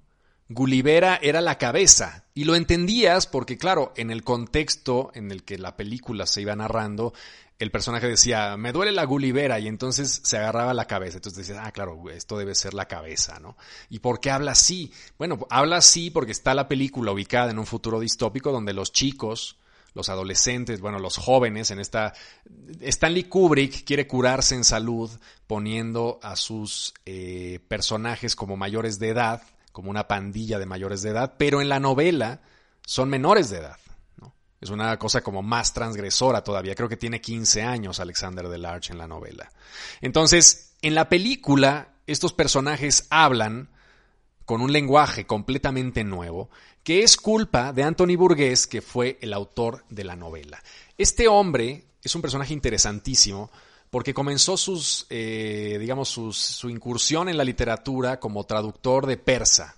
Gulivera 0.47 1.17
era 1.23 1.41
la 1.41 1.57
cabeza 1.57 2.25
y 2.35 2.43
lo 2.43 2.55
entendías 2.55 3.25
porque, 3.25 3.57
claro, 3.57 3.91
en 3.95 4.11
el 4.11 4.23
contexto 4.23 5.09
en 5.15 5.31
el 5.31 5.43
que 5.43 5.57
la 5.57 5.75
película 5.75 6.27
se 6.27 6.41
iba 6.41 6.55
narrando, 6.55 7.13
el 7.57 7.71
personaje 7.71 8.07
decía, 8.07 8.55
me 8.57 8.73
duele 8.73 8.91
la 8.91 9.05
Gulivera 9.05 9.59
y 9.59 9.67
entonces 9.67 10.21
se 10.23 10.37
agarraba 10.37 10.75
la 10.75 10.85
cabeza. 10.85 11.17
Entonces 11.17 11.47
decías, 11.47 11.65
ah, 11.65 11.71
claro, 11.71 12.09
esto 12.11 12.37
debe 12.37 12.53
ser 12.53 12.75
la 12.75 12.87
cabeza, 12.87 13.39
¿no? 13.39 13.57
¿Y 13.89 13.99
por 13.99 14.19
qué 14.19 14.29
habla 14.29 14.51
así? 14.51 14.93
Bueno, 15.17 15.47
habla 15.49 15.77
así 15.77 16.11
porque 16.11 16.33
está 16.33 16.53
la 16.53 16.67
película 16.67 17.11
ubicada 17.11 17.49
en 17.49 17.57
un 17.57 17.65
futuro 17.65 17.99
distópico 17.99 18.51
donde 18.51 18.73
los 18.73 18.91
chicos 18.91 19.57
los 19.95 20.09
adolescentes, 20.09 20.81
bueno, 20.81 20.99
los 20.99 21.17
jóvenes 21.17 21.71
en 21.71 21.79
esta... 21.79 22.13
Stanley 22.81 23.23
Kubrick 23.23 23.85
quiere 23.85 24.05
curarse 24.05 24.53
en 24.53 24.65
salud 24.65 25.09
poniendo 25.47 26.19
a 26.21 26.35
sus 26.35 26.93
eh, 27.05 27.59
personajes 27.67 28.35
como 28.35 28.57
mayores 28.57 28.99
de 28.99 29.09
edad, 29.09 29.41
como 29.71 29.89
una 29.89 30.07
pandilla 30.07 30.59
de 30.59 30.65
mayores 30.65 31.01
de 31.01 31.11
edad, 31.11 31.35
pero 31.37 31.61
en 31.61 31.69
la 31.69 31.79
novela 31.79 32.41
son 32.85 33.09
menores 33.09 33.49
de 33.49 33.57
edad. 33.57 33.77
Es 34.59 34.69
una 34.69 34.97
cosa 34.97 35.21
como 35.21 35.43
más 35.43 35.73
transgresora 35.73 36.43
todavía. 36.43 36.75
Creo 36.75 36.89
que 36.89 36.97
tiene 36.97 37.21
15 37.21 37.63
años 37.63 37.99
Alexander 37.99 38.47
Delarge 38.47 38.91
en 38.91 38.97
la 38.97 39.07
novela. 39.07 39.51
Entonces, 40.01 40.73
en 40.81 40.95
la 40.95 41.07
película, 41.07 41.89
estos 42.07 42.33
personajes 42.33 43.05
hablan 43.09 43.69
con 44.45 44.61
un 44.61 44.71
lenguaje 44.71 45.25
completamente 45.25 46.03
nuevo, 46.03 46.49
que 46.83 47.03
es 47.03 47.17
culpa 47.17 47.73
de 47.73 47.83
Anthony 47.83 48.15
Burgess, 48.15 48.67
que 48.67 48.81
fue 48.81 49.17
el 49.21 49.33
autor 49.33 49.83
de 49.89 50.03
la 50.03 50.15
novela. 50.15 50.61
Este 50.97 51.27
hombre 51.27 51.85
es 52.03 52.15
un 52.15 52.21
personaje 52.21 52.53
interesantísimo 52.53 53.49
porque 53.89 54.13
comenzó 54.13 54.57
sus, 54.57 55.07
eh, 55.09 55.77
digamos, 55.79 56.09
su 56.09 56.69
incursión 56.69 57.29
en 57.29 57.37
la 57.37 57.43
literatura 57.43 58.19
como 58.19 58.45
traductor 58.45 59.05
de 59.07 59.17
persa. 59.17 59.75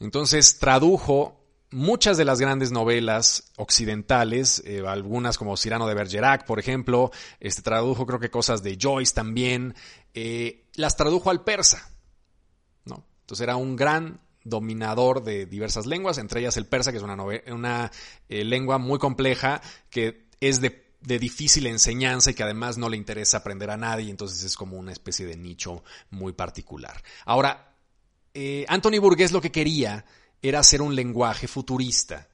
Entonces 0.00 0.58
tradujo 0.58 1.38
muchas 1.70 2.16
de 2.16 2.24
las 2.24 2.40
grandes 2.40 2.70
novelas 2.70 3.52
occidentales, 3.56 4.62
eh, 4.64 4.82
algunas 4.86 5.36
como 5.36 5.56
Cyrano 5.56 5.86
de 5.86 5.94
Bergerac, 5.94 6.46
por 6.46 6.58
ejemplo, 6.58 7.10
este, 7.40 7.62
tradujo 7.62 8.06
creo 8.06 8.20
que 8.20 8.30
cosas 8.30 8.62
de 8.62 8.78
Joyce 8.80 9.14
también, 9.14 9.74
eh, 10.14 10.64
las 10.74 10.96
tradujo 10.96 11.30
al 11.30 11.44
persa. 11.44 11.90
Entonces 13.28 13.44
era 13.44 13.56
un 13.56 13.76
gran 13.76 14.22
dominador 14.42 15.22
de 15.22 15.44
diversas 15.44 15.84
lenguas, 15.84 16.16
entre 16.16 16.40
ellas 16.40 16.56
el 16.56 16.64
persa, 16.64 16.92
que 16.92 16.96
es 16.96 17.04
una, 17.04 17.92
eh, 18.30 18.42
lengua 18.42 18.78
muy 18.78 18.98
compleja 18.98 19.60
que 19.90 20.30
es 20.40 20.62
de, 20.62 20.82
difícil 21.02 21.66
enseñanza 21.66 22.30
y 22.30 22.34
que 22.34 22.42
además 22.42 22.78
no 22.78 22.88
le 22.88 22.96
interesa 22.96 23.36
aprender 23.36 23.68
a 23.68 23.76
nadie, 23.76 24.08
entonces 24.08 24.42
es 24.44 24.56
como 24.56 24.78
una 24.78 24.92
especie 24.92 25.26
de 25.26 25.36
nicho 25.36 25.84
muy 26.08 26.32
particular. 26.32 27.02
Ahora, 27.26 27.74
eh, 28.32 28.64
Anthony 28.66 28.98
Burgess 28.98 29.30
lo 29.30 29.42
que 29.42 29.52
quería 29.52 30.06
era 30.40 30.60
hacer 30.60 30.80
un 30.80 30.96
lenguaje 30.96 31.48
futurista. 31.48 32.28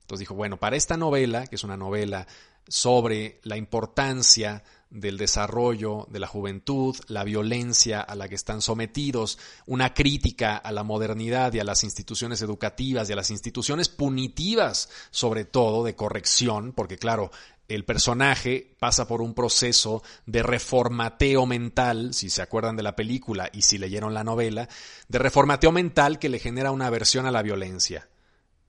Entonces 0.00 0.20
dijo, 0.20 0.34
bueno, 0.34 0.58
para 0.58 0.76
esta 0.76 0.96
novela, 0.96 1.46
que 1.46 1.56
es 1.56 1.64
una 1.64 1.76
novela 1.76 2.26
sobre 2.66 3.40
la 3.42 3.58
importancia 3.58 4.64
del 4.94 5.18
desarrollo 5.18 6.06
de 6.08 6.20
la 6.20 6.28
juventud, 6.28 6.96
la 7.08 7.24
violencia 7.24 8.00
a 8.00 8.14
la 8.14 8.28
que 8.28 8.36
están 8.36 8.62
sometidos, 8.62 9.38
una 9.66 9.92
crítica 9.92 10.56
a 10.56 10.70
la 10.70 10.84
modernidad 10.84 11.52
y 11.52 11.58
a 11.58 11.64
las 11.64 11.82
instituciones 11.82 12.40
educativas 12.42 13.10
y 13.10 13.12
a 13.12 13.16
las 13.16 13.30
instituciones 13.30 13.88
punitivas, 13.88 14.88
sobre 15.10 15.44
todo 15.44 15.82
de 15.82 15.96
corrección, 15.96 16.72
porque 16.72 16.96
claro, 16.96 17.32
el 17.66 17.84
personaje 17.84 18.76
pasa 18.78 19.08
por 19.08 19.20
un 19.20 19.34
proceso 19.34 20.04
de 20.26 20.44
reformateo 20.44 21.44
mental, 21.44 22.14
si 22.14 22.30
se 22.30 22.42
acuerdan 22.42 22.76
de 22.76 22.84
la 22.84 22.94
película 22.94 23.50
y 23.52 23.62
si 23.62 23.78
leyeron 23.78 24.14
la 24.14 24.22
novela, 24.22 24.68
de 25.08 25.18
reformateo 25.18 25.72
mental 25.72 26.20
que 26.20 26.28
le 26.28 26.38
genera 26.38 26.70
una 26.70 26.86
aversión 26.86 27.26
a 27.26 27.32
la 27.32 27.42
violencia. 27.42 28.08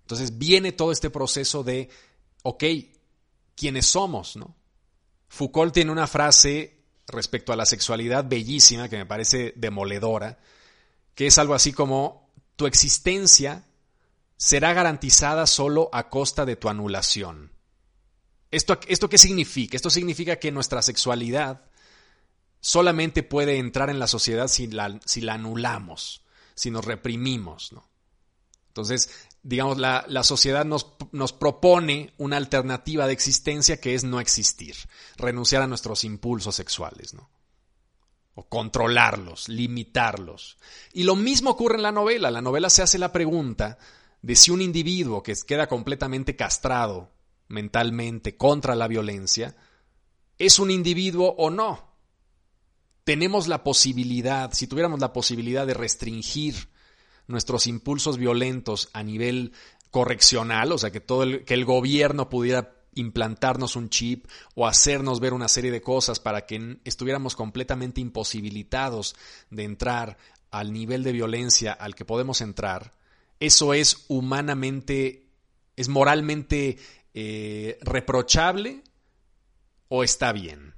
Entonces 0.02 0.40
viene 0.40 0.72
todo 0.72 0.92
este 0.92 1.12
proceso 1.12 1.64
de, 1.64 1.90
ok, 2.42 2.64
¿quiénes 3.56 3.86
somos? 3.86 4.38
¿no? 4.38 4.56
Foucault 5.36 5.74
tiene 5.74 5.92
una 5.92 6.08
frase 6.08 6.78
respecto 7.08 7.52
a 7.52 7.58
la 7.58 7.66
sexualidad 7.66 8.24
bellísima 8.26 8.88
que 8.88 8.96
me 8.96 9.06
parece 9.06 9.52
demoledora, 9.58 10.40
que 11.14 11.28
es 11.28 11.38
algo 11.38 11.54
así 11.54 11.74
como 11.74 12.32
tu 12.56 12.68
existencia 12.68 13.66
será 14.38 14.72
garantizada 14.72 15.46
solo 15.46 15.90
a 15.92 16.08
costa 16.08 16.46
de 16.46 16.56
tu 16.56 16.70
anulación. 16.70 17.52
¿Esto, 18.50 18.80
¿Esto 18.88 19.10
qué 19.10 19.18
significa? 19.18 19.76
Esto 19.76 19.90
significa 19.90 20.38
que 20.38 20.54
nuestra 20.54 20.82
sexualidad 20.82 21.66
solamente 22.62 23.22
puede 23.22 23.58
entrar 23.58 23.90
en 23.90 24.00
la 24.00 24.08
sociedad 24.08 24.48
si 24.48 24.68
la, 24.68 25.02
si 25.04 25.20
la 25.20 25.34
anulamos, 25.34 26.22
si 26.54 26.72
nos 26.72 26.86
reprimimos, 26.86 27.74
¿no? 27.74 27.90
Entonces, 28.76 29.10
digamos, 29.42 29.78
la, 29.78 30.04
la 30.10 30.24
sociedad 30.24 30.66
nos, 30.66 30.96
nos, 31.14 31.32
propone 31.32 32.14
una 32.18 32.36
alternativa 32.36 33.08
de 33.08 33.14
existencia 33.14 33.80
que 33.80 33.96
es 33.96 34.04
no 34.04 34.20
existir, 34.20 34.76
renunciar 35.16 35.62
a 35.62 35.68
nuestros 35.68 36.04
impulsos 36.04 36.56
sexuales, 36.56 37.14
¿no? 37.14 37.30
O 38.34 38.50
controlarlos, 38.50 39.48
limitarlos. 39.48 40.58
Y 40.92 41.04
lo 41.04 41.16
mismo 41.16 41.52
ocurre 41.52 41.78
en 41.78 41.84
la 41.84 41.94
novela. 41.94 42.30
La 42.30 42.42
novela 42.42 42.70
se 42.70 42.82
hace 42.82 42.98
la 42.98 43.14
pregunta 43.14 43.78
de 44.22 44.36
si 44.36 44.52
un 44.52 44.62
individuo 44.62 45.24
que 45.24 45.34
queda 45.48 45.68
completamente 45.68 46.36
castrado 46.36 47.14
mentalmente 47.48 48.36
contra 48.36 48.76
la 48.76 48.90
violencia 48.90 49.56
es 50.38 50.60
un 50.60 50.70
individuo 50.70 51.34
o 51.38 51.50
no. 51.50 51.96
Tenemos 53.06 53.48
la 53.48 53.64
posibilidad, 53.64 54.52
si 54.52 54.68
tuviéramos 54.68 55.00
la 55.00 55.14
posibilidad 55.14 55.66
de 55.66 55.76
restringir 55.76 56.75
nuestros 57.28 57.68
impulsos 57.68 58.18
violentos 58.18 58.90
a 58.94 59.04
nivel 59.04 59.54
correccional, 59.92 60.72
o 60.72 60.78
sea, 60.78 60.92
que 60.92 61.00
todo 61.00 61.24
el, 61.24 61.46
que 61.46 61.54
el 61.54 61.66
gobierno 61.66 62.30
pudiera 62.30 62.76
implantarnos 62.96 63.76
un 63.76 63.90
chip 63.90 64.26
o 64.56 64.68
hacernos 64.68 65.20
ver 65.20 65.34
una 65.34 65.48
serie 65.48 65.72
de 65.72 65.82
cosas 65.82 66.20
para 66.20 66.46
que 66.46 66.78
estuviéramos 66.86 67.36
completamente 67.36 68.02
imposibilitados 68.02 69.16
de 69.50 69.64
entrar 69.64 70.18
al 70.52 70.72
nivel 70.72 71.04
de 71.04 71.12
violencia 71.12 71.74
al 71.74 71.96
que 71.96 72.06
podemos 72.06 72.42
entrar, 72.42 72.94
eso 73.40 73.74
es 73.74 74.06
humanamente, 74.08 75.28
es 75.76 75.90
moralmente 75.90 76.78
eh, 77.14 77.78
reprochable 77.82 78.84
o 79.90 80.04
está 80.04 80.32
bien. 80.32 80.75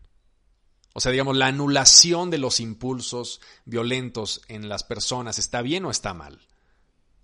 O 0.97 0.99
sea, 0.99 1.11
digamos, 1.11 1.37
la 1.37 1.45
anulación 1.45 2.31
de 2.31 2.39
los 2.39 2.59
impulsos 2.59 3.39
violentos 3.65 4.41
en 4.47 4.67
las 4.67 4.83
personas, 4.83 5.37
¿está 5.37 5.61
bien 5.61 5.85
o 5.85 5.91
está 5.91 6.15
mal? 6.15 6.39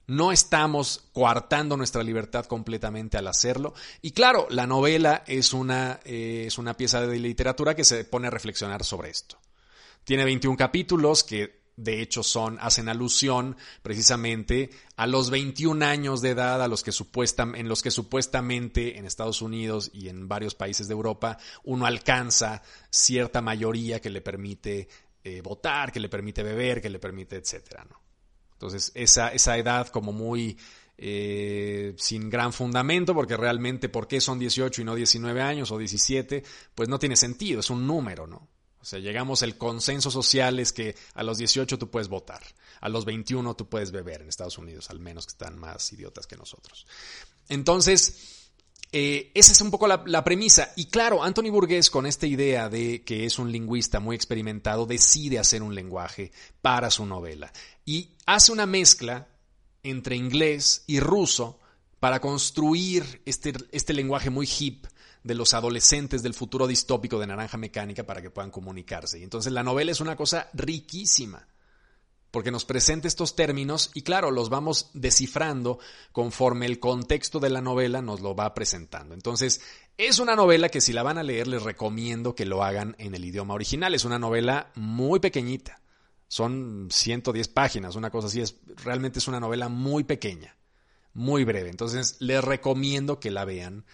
No 0.06 0.32
estamos 0.32 1.06
coartando 1.12 1.76
nuestra 1.76 2.04
libertad 2.04 2.46
completamente 2.46 3.18
al 3.18 3.28
hacerlo. 3.28 3.74
Y 4.04 4.12
claro, 4.12 4.46
la 4.52 4.68
novela 4.68 5.24
es 5.26 5.54
una, 5.54 6.00
eh, 6.06 6.44
es 6.46 6.60
una 6.60 6.78
pieza 6.78 7.02
de 7.02 7.18
literatura 7.18 7.76
que 7.76 7.84
se 7.84 8.06
pone 8.06 8.28
a 8.28 8.30
reflexionar 8.30 8.84
sobre 8.84 9.10
esto. 9.10 9.40
Tiene 10.04 10.24
21 10.24 10.56
capítulos 10.56 11.24
que 11.24 11.63
de 11.76 12.02
hecho 12.02 12.24
son, 12.24 12.58
hacen 12.62 12.90
alusión 12.90 13.58
precisamente 13.82 14.70
a 14.96 15.08
los 15.08 15.30
21 15.30 15.84
años 15.86 16.22
de 16.22 16.30
edad 16.30 16.62
a 16.62 16.68
los 16.68 16.84
que 16.84 16.92
en 17.56 17.68
los 17.68 17.82
que 17.82 17.92
supuestamente 17.92 18.98
en 18.98 19.06
Estados 19.06 19.42
Unidos 19.42 19.90
y 19.94 20.10
en 20.10 20.28
varios 20.28 20.56
países 20.56 20.88
de 20.88 20.94
Europa 20.94 21.38
uno 21.64 21.86
alcanza 21.86 22.62
cierta 22.90 23.42
mayoría 23.42 24.00
que 24.00 24.10
le 24.10 24.22
permite 24.22 24.88
eh, 25.24 25.42
votar, 25.42 25.92
que 25.92 26.00
le 26.00 26.10
permite 26.10 26.44
beber, 26.44 26.82
que 26.82 26.90
le 26.90 27.00
permite, 27.00 27.38
etcétera, 27.38 27.86
¿no? 27.90 28.02
Entonces, 28.54 28.92
esa, 28.94 29.30
esa 29.30 29.58
edad 29.58 29.88
como 29.88 30.12
muy 30.14 30.58
eh, 30.98 31.94
sin 31.98 32.30
gran 32.30 32.54
fundamento, 32.54 33.14
porque 33.14 33.36
realmente, 33.36 33.90
¿por 33.90 34.08
qué 34.08 34.22
son 34.22 34.38
18 34.38 34.82
y 34.82 34.86
no 34.86 34.96
19 34.96 35.42
años 35.42 35.72
o 35.72 35.78
17? 35.78 36.44
Pues 36.76 36.88
no 36.88 37.00
tiene 37.00 37.16
sentido, 37.16 37.62
es 37.62 37.70
un 37.70 37.88
número, 37.88 38.28
¿no? 38.28 38.48
O 38.84 38.86
sea, 38.86 39.00
llegamos, 39.00 39.44
el 39.44 39.58
consenso 39.58 40.12
social 40.12 40.60
es 40.60 40.74
que 40.74 40.98
a 41.14 41.24
los 41.24 41.38
18 41.38 41.80
tú 41.80 41.90
puedes 41.90 42.10
votar, 42.10 42.44
a 42.82 42.90
los 42.90 43.06
21 43.06 43.56
tú 43.56 43.70
puedes 43.70 43.92
beber 43.92 44.22
en 44.22 44.28
Estados 44.28 44.58
Unidos, 44.58 44.90
al 44.90 45.00
menos 45.00 45.26
que 45.26 45.32
están 45.32 45.58
más 45.58 45.94
idiotas 45.94 46.28
que 46.28 46.36
nosotros. 46.36 46.86
Entonces, 47.48 48.52
eh, 48.92 49.32
esa 49.36 49.54
es 49.54 49.62
un 49.62 49.72
poco 49.72 49.88
la, 49.88 50.04
la, 50.06 50.26
premisa. 50.26 50.74
Y 50.76 50.88
claro, 50.88 51.24
Anthony 51.24 51.50
Burgess, 51.50 51.90
con 51.90 52.06
esta 52.06 52.28
idea 52.28 52.68
de 52.68 53.06
que 53.06 53.26
es 53.26 53.40
un 53.40 53.54
lingüista 53.54 54.02
muy 54.02 54.18
experimentado, 54.18 54.86
decide 54.86 55.40
hacer 55.40 55.64
un 55.64 55.76
lenguaje 55.76 56.34
para 56.62 56.92
su 56.92 57.06
novela. 57.06 57.54
Y 57.86 58.10
hace 58.26 58.52
una 58.52 58.66
mezcla 58.66 59.30
entre 59.82 60.18
inglés 60.18 60.84
y 60.88 61.00
ruso 61.00 61.58
para 62.02 62.20
construir 62.20 63.22
este, 63.26 63.54
este 63.72 63.94
lenguaje 63.94 64.30
muy 64.30 64.50
hip 64.60 64.88
de 65.24 65.36
los 65.36 65.54
adolescentes 65.54 66.22
del 66.22 66.34
futuro 66.34 66.68
distópico 66.68 67.20
de 67.20 67.28
Naranja 67.28 67.58
Mecánica 67.58 68.06
para 68.06 68.22
que 68.22 68.30
puedan 68.30 68.52
comunicarse. 68.52 69.20
Y 69.20 69.24
entonces 69.24 69.54
la 69.54 69.64
novela 69.64 69.92
es 69.92 70.02
una 70.02 70.16
cosa 70.16 70.50
riquísima, 70.54 71.48
porque 72.34 72.52
nos 72.52 72.66
presenta 72.66 73.08
estos 73.08 73.36
términos 73.36 73.92
y 73.94 74.02
claro, 74.02 74.32
los 74.32 74.50
vamos 74.50 74.90
descifrando 74.94 75.80
conforme 76.12 76.66
el 76.66 76.80
contexto 76.80 77.40
de 77.40 77.52
la 77.52 77.62
novela 77.62 78.02
nos 78.02 78.22
lo 78.22 78.36
va 78.36 78.54
presentando. 78.56 79.14
Entonces, 79.14 79.62
es 79.98 80.18
una 80.18 80.36
novela 80.36 80.70
que 80.70 80.82
si 80.82 80.94
la 80.94 81.04
van 81.04 81.20
a 81.20 81.24
leer 81.24 81.48
les 81.48 81.62
recomiendo 81.62 82.34
que 82.34 82.46
lo 82.46 82.64
hagan 82.64 82.96
en 82.98 83.14
el 83.14 83.24
idioma 83.24 83.54
original. 83.54 83.94
Es 83.94 84.04
una 84.04 84.18
novela 84.18 84.72
muy 84.74 85.20
pequeñita. 85.20 85.80
Son 86.28 86.88
110 86.90 87.48
páginas, 87.50 87.96
una 87.96 88.10
cosa 88.10 88.28
así. 88.28 88.42
Es, 88.42 88.58
realmente 88.84 89.20
es 89.20 89.28
una 89.28 89.40
novela 89.40 89.70
muy 89.70 90.04
pequeña, 90.04 90.58
muy 91.14 91.44
breve. 91.44 91.70
Entonces, 91.70 92.18
les 92.20 92.44
recomiendo 92.44 93.20
que 93.20 93.30
la 93.30 93.46
vean 93.46 93.86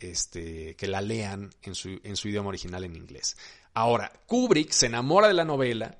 este, 0.00 0.74
que 0.76 0.88
la 0.88 1.00
lean 1.00 1.50
en 1.62 1.74
su, 1.74 2.00
en 2.02 2.16
su 2.16 2.28
idioma 2.28 2.48
original 2.48 2.84
en 2.84 2.96
inglés. 2.96 3.36
Ahora, 3.74 4.12
Kubrick 4.26 4.72
se 4.72 4.86
enamora 4.86 5.28
de 5.28 5.34
la 5.34 5.44
novela, 5.44 5.98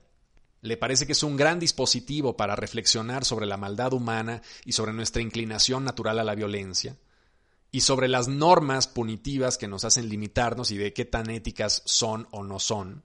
le 0.63 0.77
parece 0.77 1.07
que 1.07 1.13
es 1.13 1.23
un 1.23 1.37
gran 1.37 1.59
dispositivo 1.59 2.37
para 2.37 2.57
reflexionar 2.57 3.25
sobre 3.25 3.47
la 3.47 3.57
maldad 3.57 3.93
humana 3.93 4.43
y 4.65 4.73
sobre 4.73 4.93
nuestra 4.93 5.23
inclinación 5.23 5.85
natural 5.85 6.19
a 6.19 6.25
la 6.25 6.35
violencia, 6.35 6.97
y 7.73 7.83
sobre 7.83 8.09
las 8.09 8.29
normas 8.29 8.89
punitivas 8.89 9.57
que 9.57 9.69
nos 9.69 9.85
hacen 9.85 10.09
limitarnos 10.09 10.71
y 10.73 10.77
de 10.77 10.93
qué 10.93 11.05
tan 11.05 11.31
éticas 11.31 11.83
son 11.85 12.27
o 12.33 12.43
no 12.43 12.59
son, 12.59 13.05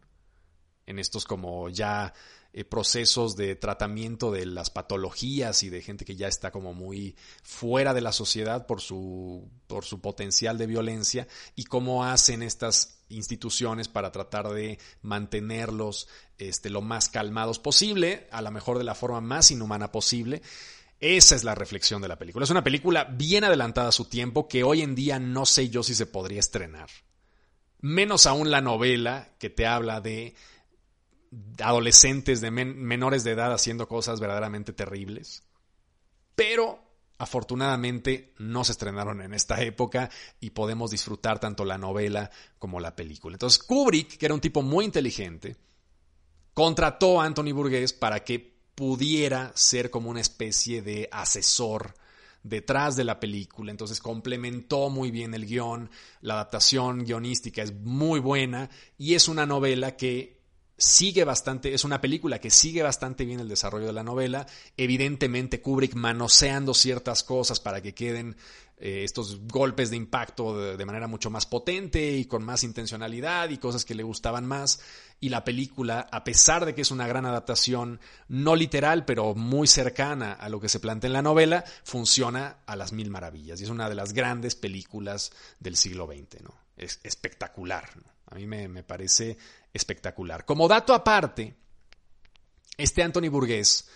en 0.88 1.00
estos 1.00 1.26
como 1.26 1.70
ya 1.70 2.14
eh, 2.58 2.64
procesos 2.64 3.36
de 3.36 3.58
tratamiento 3.58 4.32
de 4.32 4.46
las 4.46 4.70
patologías 4.70 5.62
y 5.64 5.70
de 5.70 5.82
gente 5.82 6.06
que 6.06 6.16
ya 6.16 6.30
está 6.30 6.52
como 6.52 6.74
muy 6.74 7.18
fuera 7.44 7.94
de 7.94 8.00
la 8.00 8.14
sociedad 8.14 8.66
por 8.66 8.80
su, 8.80 9.52
por 9.68 9.84
su 9.84 10.00
potencial 10.00 10.58
de 10.58 10.66
violencia 10.66 11.28
y 11.58 11.66
cómo 11.66 12.06
hacen 12.06 12.42
estas 12.42 13.04
instituciones 13.10 13.90
para 13.90 14.14
tratar 14.14 14.48
de 14.48 14.80
mantenerlos 15.02 16.08
este, 16.38 16.70
lo 16.70 16.82
más 16.82 17.10
calmados 17.10 17.60
posible, 17.60 18.26
a 18.32 18.42
lo 18.42 18.52
mejor 18.52 18.78
de 18.78 18.86
la 18.86 18.96
forma 18.96 19.20
más 19.20 19.52
inhumana 19.52 19.92
posible. 19.92 20.42
Esa 21.02 21.36
es 21.36 21.44
la 21.44 21.56
reflexión 21.56 22.02
de 22.02 22.08
la 22.08 22.18
película. 22.18 22.46
Es 22.46 22.52
una 22.52 22.64
película 22.64 23.04
bien 23.04 23.44
adelantada 23.44 23.90
a 23.90 23.92
su 23.92 24.06
tiempo 24.06 24.48
que 24.48 24.64
hoy 24.64 24.82
en 24.82 24.96
día 24.96 25.20
no 25.20 25.46
sé 25.46 25.68
yo 25.68 25.84
si 25.84 25.94
se 25.94 26.06
podría 26.06 26.40
estrenar. 26.40 26.88
Menos 27.82 28.28
aún 28.28 28.50
la 28.50 28.62
novela 28.62 29.34
que 29.40 29.50
te 29.50 29.68
habla 29.68 30.00
de 30.00 30.36
adolescentes 31.60 32.42
de 32.42 32.52
menores 32.52 33.24
de 33.24 33.32
edad 33.32 33.54
haciendo 33.54 33.88
cosas 33.88 34.20
verdaderamente 34.20 34.74
terribles. 34.74 35.44
Pero 36.36 36.80
afortunadamente 37.18 38.34
no 38.38 38.64
se 38.64 38.74
estrenaron 38.74 39.22
en 39.22 39.34
esta 39.34 39.62
época 39.62 40.10
y 40.40 40.50
podemos 40.50 40.92
disfrutar 40.92 41.40
tanto 41.40 41.64
la 41.64 41.78
novela 41.78 42.30
como 42.60 42.80
la 42.80 42.96
película. 42.96 43.36
Entonces 43.36 43.64
Kubrick, 43.64 44.18
que 44.18 44.26
era 44.26 44.36
un 44.36 44.42
tipo 44.42 44.62
muy 44.62 44.86
inteligente, 44.86 45.56
contrató 46.54 47.22
a 47.22 47.26
Anthony 47.26 47.54
Burgess 47.54 47.94
para 47.94 48.24
que 48.24 48.56
pudiera 48.76 49.52
ser 49.56 49.90
como 49.90 50.10
una 50.10 50.22
especie 50.22 50.82
de 50.82 51.08
asesor 51.12 51.94
detrás 52.44 52.96
de 52.96 53.06
la 53.06 53.20
película, 53.20 53.72
entonces 53.72 54.00
complementó 54.00 54.90
muy 54.92 55.10
bien 55.10 55.34
el 55.34 55.48
guion, 55.48 55.90
la 56.22 56.36
adaptación 56.36 57.04
guionística 57.04 57.64
es 57.64 57.74
muy 57.74 58.20
buena 58.20 58.70
y 59.00 59.16
es 59.16 59.28
una 59.28 59.48
novela 59.48 59.96
que 59.98 60.35
sigue 60.78 61.24
bastante, 61.24 61.74
es 61.74 61.84
una 61.84 62.02
película 62.02 62.40
que 62.40 62.50
sigue 62.50 62.84
bastante 62.84 63.26
bien 63.26 63.40
el 63.40 63.48
desarrollo 63.48 63.88
de 63.88 63.94
la 63.94 64.04
novela. 64.04 64.46
Evidentemente, 64.78 65.62
Kubrick 65.62 65.96
manoseando 65.96 66.74
ciertas 66.74 67.24
cosas 67.24 67.60
para 67.60 67.82
que 67.82 67.94
queden 67.94 68.36
eh, 68.78 69.06
estos 69.06 69.40
golpes 69.48 69.90
de 69.90 69.96
impacto 69.96 70.76
de, 70.76 70.86
manera 70.86 71.08
mucho 71.08 71.30
más 71.30 71.46
potente 71.46 72.12
y 72.12 72.26
con 72.26 72.44
más 72.44 72.64
intencionalidad 72.64 73.50
y 73.50 73.58
cosas 73.58 73.86
que 73.86 73.96
le 73.96 74.04
gustaban 74.04 74.46
más. 74.46 74.82
Y 75.22 75.30
la 75.30 75.46
película, 75.46 76.08
a 76.12 76.26
pesar 76.26 76.66
de 76.66 76.76
que 76.76 76.82
es 76.82 76.92
una 76.92 77.08
gran 77.08 77.26
adaptación, 77.26 78.02
no 78.28 78.56
literal, 78.56 79.06
pero 79.06 79.34
muy 79.34 79.68
cercana 79.68 80.34
a 80.34 80.50
lo 80.50 80.60
que 80.60 80.68
se 80.68 80.82
plantea 80.82 81.08
en 81.08 81.14
la 81.14 81.22
novela, 81.22 81.64
funciona 81.86 82.58
a 82.66 82.76
las 82.76 82.92
mil 82.92 83.10
maravillas. 83.10 83.62
Y 83.62 83.64
es 83.64 83.70
una 83.70 83.88
de 83.88 83.96
las 83.96 84.12
grandes 84.12 84.56
películas 84.56 85.32
del 85.60 85.78
siglo 85.78 86.06
XX, 86.06 86.44
¿no? 86.44 86.54
Es 86.76 87.00
espectacular. 87.04 87.90
A 88.26 88.36
mí 88.36 88.46
me, 88.46 88.68
me 88.68 88.84
parece 88.84 89.38
espectacular. 89.76 90.46
Como 90.46 90.68
dato 90.68 90.94
aparte, 90.94 91.54
este 92.78 93.04
Anthony 93.04 93.30
Burgess 93.30 93.88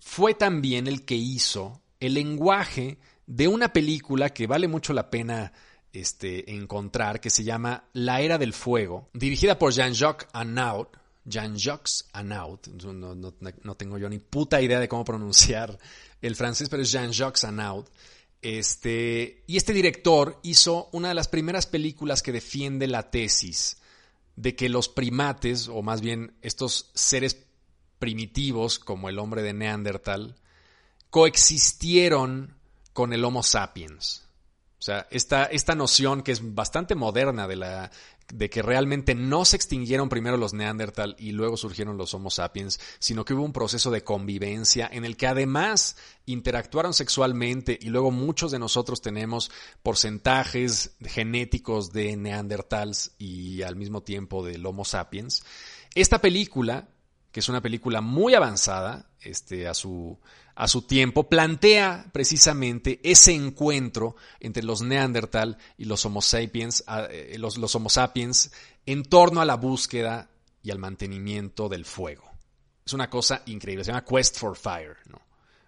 fue 0.00 0.34
también 0.34 0.86
el 0.86 1.04
que 1.04 1.14
hizo 1.14 1.82
el 2.00 2.14
lenguaje 2.14 2.98
de 3.26 3.46
una 3.46 3.72
película 3.72 4.30
que 4.30 4.46
vale 4.46 4.68
mucho 4.68 4.92
la 4.94 5.10
pena 5.10 5.52
este, 5.92 6.54
encontrar, 6.54 7.20
que 7.20 7.30
se 7.30 7.44
llama 7.44 7.84
La 7.92 8.22
Era 8.22 8.38
del 8.38 8.54
Fuego, 8.54 9.10
dirigida 9.12 9.58
por 9.58 9.72
Jean-Jacques 9.72 10.28
Anaud. 10.32 10.88
Jean-Jacques 11.24 12.06
Anaud, 12.12 12.60
no, 12.68 13.74
tengo 13.76 13.98
yo 13.98 14.08
ni 14.08 14.18
puta 14.18 14.62
idea 14.62 14.80
de 14.80 14.88
cómo 14.88 15.04
pronunciar 15.04 15.78
el 16.22 16.36
francés, 16.36 16.70
pero 16.70 16.82
es 16.82 16.90
Jean-Jacques 16.90 17.44
Anaud. 17.44 17.84
Este, 18.40 19.44
y 19.46 19.58
este 19.58 19.74
director 19.74 20.38
hizo 20.42 20.88
una 20.92 21.08
de 21.08 21.14
las 21.14 21.28
primeras 21.28 21.66
películas 21.66 22.22
que 22.22 22.32
defiende 22.32 22.86
la 22.86 23.10
tesis 23.10 23.76
de 24.38 24.54
que 24.54 24.68
los 24.68 24.88
primates, 24.88 25.66
o 25.66 25.82
más 25.82 26.00
bien 26.00 26.36
estos 26.42 26.92
seres 26.94 27.44
primitivos 27.98 28.78
como 28.78 29.08
el 29.08 29.18
hombre 29.18 29.42
de 29.42 29.52
Neandertal, 29.52 30.36
coexistieron 31.10 32.56
con 32.92 33.12
el 33.12 33.24
Homo 33.24 33.42
sapiens. 33.42 34.27
O 34.78 34.82
sea, 34.82 35.08
esta, 35.10 35.44
esta 35.44 35.74
noción 35.74 36.22
que 36.22 36.30
es 36.30 36.54
bastante 36.54 36.94
moderna 36.94 37.48
de, 37.48 37.56
la, 37.56 37.90
de 38.32 38.48
que 38.48 38.62
realmente 38.62 39.16
no 39.16 39.44
se 39.44 39.56
extinguieron 39.56 40.08
primero 40.08 40.36
los 40.36 40.54
Neandertal 40.54 41.16
y 41.18 41.32
luego 41.32 41.56
surgieron 41.56 41.96
los 41.96 42.14
Homo 42.14 42.30
sapiens, 42.30 42.78
sino 43.00 43.24
que 43.24 43.34
hubo 43.34 43.42
un 43.42 43.52
proceso 43.52 43.90
de 43.90 44.04
convivencia 44.04 44.88
en 44.92 45.04
el 45.04 45.16
que 45.16 45.26
además 45.26 45.96
interactuaron 46.26 46.94
sexualmente 46.94 47.76
y 47.80 47.88
luego 47.88 48.12
muchos 48.12 48.52
de 48.52 48.60
nosotros 48.60 49.00
tenemos 49.00 49.50
porcentajes 49.82 50.96
genéticos 51.04 51.92
de 51.92 52.16
Neandertals 52.16 53.12
y 53.18 53.62
al 53.62 53.74
mismo 53.74 54.04
tiempo 54.04 54.44
del 54.44 54.64
Homo 54.64 54.84
sapiens. 54.84 55.42
Esta 55.96 56.20
película, 56.20 56.88
que 57.32 57.40
es 57.40 57.48
una 57.48 57.60
película 57.60 58.00
muy 58.00 58.34
avanzada 58.34 59.10
este, 59.20 59.68
a, 59.68 59.74
su, 59.74 60.18
a 60.54 60.68
su 60.68 60.82
tiempo, 60.82 61.28
plantea 61.28 62.06
precisamente 62.12 63.00
ese 63.02 63.34
encuentro 63.34 64.16
entre 64.40 64.62
los 64.62 64.82
Neandertal 64.82 65.58
y 65.76 65.84
los 65.84 66.04
Homo 66.06 66.22
sapiens, 66.22 66.84
eh, 67.10 67.36
los, 67.38 67.58
los 67.58 67.74
Homo 67.74 67.90
sapiens 67.90 68.52
en 68.86 69.04
torno 69.04 69.40
a 69.40 69.44
la 69.44 69.56
búsqueda 69.56 70.30
y 70.62 70.70
al 70.70 70.78
mantenimiento 70.78 71.68
del 71.68 71.84
fuego. 71.84 72.30
Es 72.84 72.92
una 72.92 73.10
cosa 73.10 73.42
increíble, 73.46 73.84
se 73.84 73.92
llama 73.92 74.04
Quest 74.04 74.38
for 74.38 74.56
Fire, 74.56 74.96
¿no? 75.10 75.20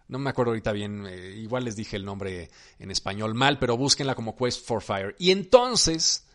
No 0.09 0.19
me 0.19 0.31
acuerdo 0.31 0.51
ahorita 0.51 0.73
bien, 0.73 1.07
eh, 1.07 1.37
igual 1.37 1.65
les 1.65 1.77
dije 1.77 1.97
el 1.97 2.05
nombre 2.05 2.51
en 2.81 2.91
español 2.91 3.35
mal, 3.35 3.61
pero 3.61 3.77
búsquenla 3.77 4.17
como 4.17 4.35
Quest 4.35 4.67
for 4.67 4.83
Fire. 4.83 5.15
Y 5.21 5.31
entonces, 5.31 6.27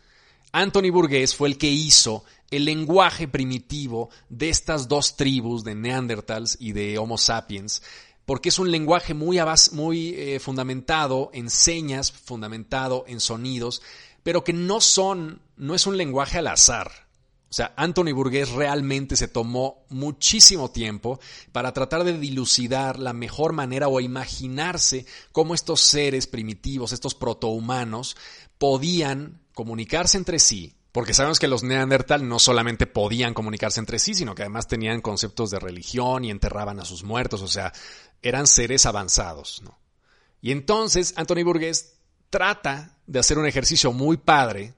Anthony 0.52 0.90
Burgess 0.90 1.36
fue 1.36 1.48
el 1.48 1.58
que 1.58 1.68
hizo 1.68 2.24
el 2.50 2.64
lenguaje 2.64 3.28
primitivo 3.28 4.10
de 4.28 4.48
estas 4.48 4.88
dos 4.88 5.16
tribus 5.16 5.64
de 5.64 5.74
Neandertals 5.74 6.56
y 6.60 6.72
de 6.72 6.98
Homo 6.98 7.18
sapiens, 7.18 7.82
porque 8.24 8.48
es 8.48 8.58
un 8.58 8.70
lenguaje 8.70 9.14
muy, 9.14 9.38
muy 9.72 10.14
eh, 10.16 10.40
fundamentado 10.40 11.30
en 11.32 11.48
señas, 11.50 12.10
fundamentado 12.12 13.04
en 13.06 13.20
sonidos, 13.20 13.82
pero 14.22 14.42
que 14.42 14.52
no 14.52 14.80
son, 14.80 15.40
no 15.56 15.74
es 15.74 15.86
un 15.86 15.96
lenguaje 15.96 16.38
al 16.38 16.48
azar. 16.48 17.06
O 17.48 17.54
sea, 17.56 17.72
Anthony 17.76 18.12
Burgess 18.12 18.50
realmente 18.50 19.14
se 19.14 19.28
tomó 19.28 19.86
muchísimo 19.88 20.72
tiempo 20.72 21.20
para 21.52 21.72
tratar 21.72 22.02
de 22.02 22.18
dilucidar 22.18 22.98
la 22.98 23.12
mejor 23.12 23.52
manera 23.52 23.86
o 23.86 24.00
imaginarse 24.00 25.06
cómo 25.30 25.54
estos 25.54 25.80
seres 25.80 26.26
primitivos, 26.26 26.92
estos 26.92 27.14
protohumanos, 27.14 28.16
podían 28.58 29.40
comunicarse 29.54 30.18
entre 30.18 30.40
sí, 30.40 30.75
porque 30.96 31.12
sabemos 31.12 31.38
que 31.38 31.46
los 31.46 31.62
Neandertal 31.62 32.26
no 32.26 32.38
solamente 32.38 32.86
podían 32.86 33.34
comunicarse 33.34 33.80
entre 33.80 33.98
sí, 33.98 34.14
sino 34.14 34.34
que 34.34 34.40
además 34.40 34.66
tenían 34.66 35.02
conceptos 35.02 35.50
de 35.50 35.58
religión 35.58 36.24
y 36.24 36.30
enterraban 36.30 36.80
a 36.80 36.86
sus 36.86 37.04
muertos, 37.04 37.42
o 37.42 37.48
sea, 37.48 37.70
eran 38.22 38.46
seres 38.46 38.86
avanzados. 38.86 39.60
¿no? 39.62 39.78
Y 40.40 40.52
entonces 40.52 41.12
Anthony 41.18 41.44
Burgess 41.44 41.98
trata 42.30 42.96
de 43.06 43.18
hacer 43.18 43.36
un 43.36 43.44
ejercicio 43.44 43.92
muy 43.92 44.16
padre 44.16 44.72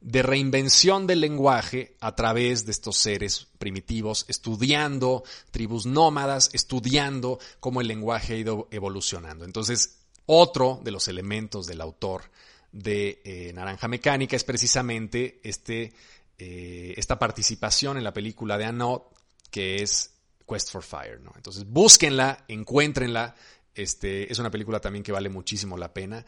de 0.00 0.22
reinvención 0.22 1.08
del 1.08 1.22
lenguaje 1.22 1.96
a 1.98 2.14
través 2.14 2.66
de 2.66 2.70
estos 2.70 2.96
seres 2.96 3.48
primitivos, 3.58 4.26
estudiando 4.28 5.24
tribus 5.50 5.86
nómadas, 5.86 6.50
estudiando 6.52 7.40
cómo 7.58 7.80
el 7.80 7.88
lenguaje 7.88 8.34
ha 8.34 8.36
ido 8.36 8.68
evolucionando. 8.70 9.44
Entonces, 9.44 9.96
otro 10.26 10.80
de 10.84 10.92
los 10.92 11.08
elementos 11.08 11.66
del 11.66 11.80
autor 11.80 12.30
de 12.74 13.22
eh, 13.24 13.52
Naranja 13.54 13.86
Mecánica 13.86 14.34
es 14.34 14.42
precisamente 14.42 15.40
este, 15.44 15.92
eh, 16.36 16.92
esta 16.96 17.18
participación 17.18 17.96
en 17.96 18.04
la 18.04 18.12
película 18.12 18.58
de 18.58 18.64
Anot, 18.64 19.14
que 19.50 19.80
es 19.80 20.12
Quest 20.46 20.72
for 20.72 20.82
Fire, 20.82 21.20
¿no? 21.20 21.32
Entonces 21.36 21.64
búsquenla, 21.66 22.44
encuéntrenla. 22.48 23.36
Este, 23.76 24.30
es 24.30 24.38
una 24.40 24.50
película 24.50 24.80
también 24.80 25.04
que 25.04 25.12
vale 25.12 25.28
muchísimo 25.28 25.78
la 25.78 25.94
pena. 25.94 26.26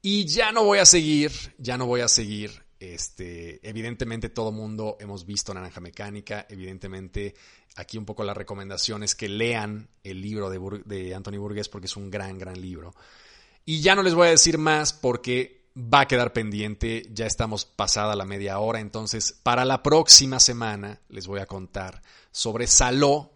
Y 0.00 0.24
ya 0.26 0.52
no 0.52 0.62
voy 0.62 0.78
a 0.78 0.86
seguir, 0.86 1.32
ya 1.58 1.76
no 1.76 1.86
voy 1.86 2.00
a 2.00 2.08
seguir. 2.08 2.62
Este, 2.78 3.58
evidentemente 3.68 4.28
todo 4.28 4.52
mundo 4.52 4.96
hemos 5.00 5.26
visto 5.26 5.52
Naranja 5.52 5.80
Mecánica. 5.80 6.46
Evidentemente 6.48 7.34
aquí 7.74 7.98
un 7.98 8.04
poco 8.04 8.22
la 8.22 8.34
recomendación 8.34 9.02
es 9.02 9.16
que 9.16 9.28
lean 9.28 9.88
el 10.04 10.20
libro 10.20 10.48
de, 10.48 10.82
de 10.84 11.12
Anthony 11.12 11.38
Burgess 11.38 11.68
porque 11.68 11.86
es 11.86 11.96
un 11.96 12.08
gran, 12.08 12.38
gran 12.38 12.60
libro. 12.60 12.94
Y 13.64 13.80
ya 13.80 13.96
no 13.96 14.04
les 14.04 14.14
voy 14.14 14.28
a 14.28 14.30
decir 14.30 14.58
más 14.58 14.92
porque 14.92 15.57
va 15.78 16.00
a 16.00 16.08
quedar 16.08 16.32
pendiente, 16.32 17.08
ya 17.12 17.26
estamos 17.26 17.64
pasada 17.64 18.16
la 18.16 18.24
media 18.24 18.58
hora, 18.58 18.80
entonces 18.80 19.32
para 19.32 19.64
la 19.64 19.82
próxima 19.82 20.40
semana 20.40 21.00
les 21.08 21.28
voy 21.28 21.38
a 21.38 21.46
contar 21.46 22.02
sobre 22.32 22.66
Saló, 22.66 23.32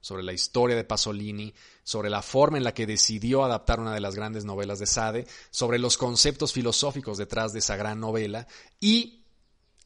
sobre 0.00 0.22
la 0.22 0.32
historia 0.32 0.76
de 0.76 0.84
Pasolini, 0.84 1.52
sobre 1.82 2.10
la 2.10 2.22
forma 2.22 2.58
en 2.58 2.64
la 2.64 2.74
que 2.74 2.86
decidió 2.86 3.44
adaptar 3.44 3.80
una 3.80 3.92
de 3.92 4.00
las 4.00 4.14
grandes 4.14 4.44
novelas 4.44 4.78
de 4.78 4.86
Sade, 4.86 5.26
sobre 5.50 5.78
los 5.78 5.96
conceptos 5.96 6.52
filosóficos 6.52 7.18
detrás 7.18 7.52
de 7.52 7.58
esa 7.58 7.76
gran 7.76 7.98
novela 7.98 8.46
y 8.78 9.24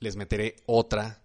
les 0.00 0.16
meteré 0.16 0.56
otra 0.66 1.22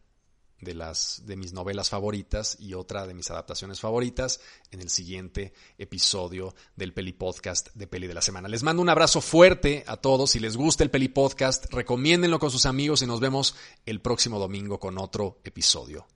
de 0.63 0.73
las 0.73 1.21
de 1.25 1.35
mis 1.35 1.53
novelas 1.53 1.89
favoritas 1.89 2.57
y 2.59 2.73
otra 2.73 3.05
de 3.07 3.13
mis 3.13 3.29
adaptaciones 3.29 3.79
favoritas 3.79 4.39
en 4.71 4.81
el 4.81 4.89
siguiente 4.89 5.53
episodio 5.77 6.55
del 6.75 6.93
Peli 6.93 7.13
Podcast 7.13 7.69
de 7.73 7.87
Peli 7.87 8.07
de 8.07 8.13
la 8.13 8.21
semana. 8.21 8.47
Les 8.47 8.63
mando 8.63 8.81
un 8.81 8.89
abrazo 8.89 9.21
fuerte 9.21 9.83
a 9.87 9.97
todos. 9.97 10.31
Si 10.31 10.39
les 10.39 10.57
gusta 10.57 10.83
el 10.83 10.91
Peli 10.91 11.09
Podcast, 11.09 11.65
recomiéndenlo 11.71 12.39
con 12.39 12.51
sus 12.51 12.65
amigos 12.65 13.01
y 13.01 13.07
nos 13.07 13.19
vemos 13.19 13.55
el 13.85 14.01
próximo 14.01 14.39
domingo 14.39 14.79
con 14.79 14.97
otro 14.97 15.39
episodio 15.43 16.07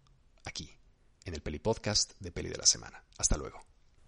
aquí 0.46 0.70
en 1.26 1.34
el 1.34 1.42
Peli 1.42 1.60
Podcast 1.60 2.14
de 2.20 2.32
Peli 2.32 2.50
de 2.50 2.58
la 2.58 2.66
Semana. 2.66 3.04
Hasta 3.18 3.38
luego. 3.38 3.60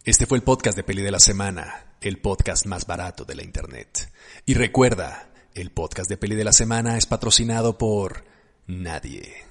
Este 0.05 0.25
fue 0.25 0.37
el 0.37 0.43
podcast 0.43 0.77
de 0.77 0.83
Peli 0.83 1.01
de 1.01 1.11
la 1.11 1.19
Semana, 1.19 1.97
el 1.99 2.21
podcast 2.21 2.65
más 2.65 2.87
barato 2.87 3.25
de 3.25 3.35
la 3.35 3.43
Internet. 3.43 4.11
Y 4.45 4.53
recuerda, 4.53 5.29
el 5.53 5.71
podcast 5.71 6.09
de 6.09 6.17
Peli 6.17 6.35
de 6.35 6.45
la 6.45 6.53
Semana 6.53 6.97
es 6.97 7.05
patrocinado 7.05 7.77
por 7.77 8.23
nadie. 8.65 9.48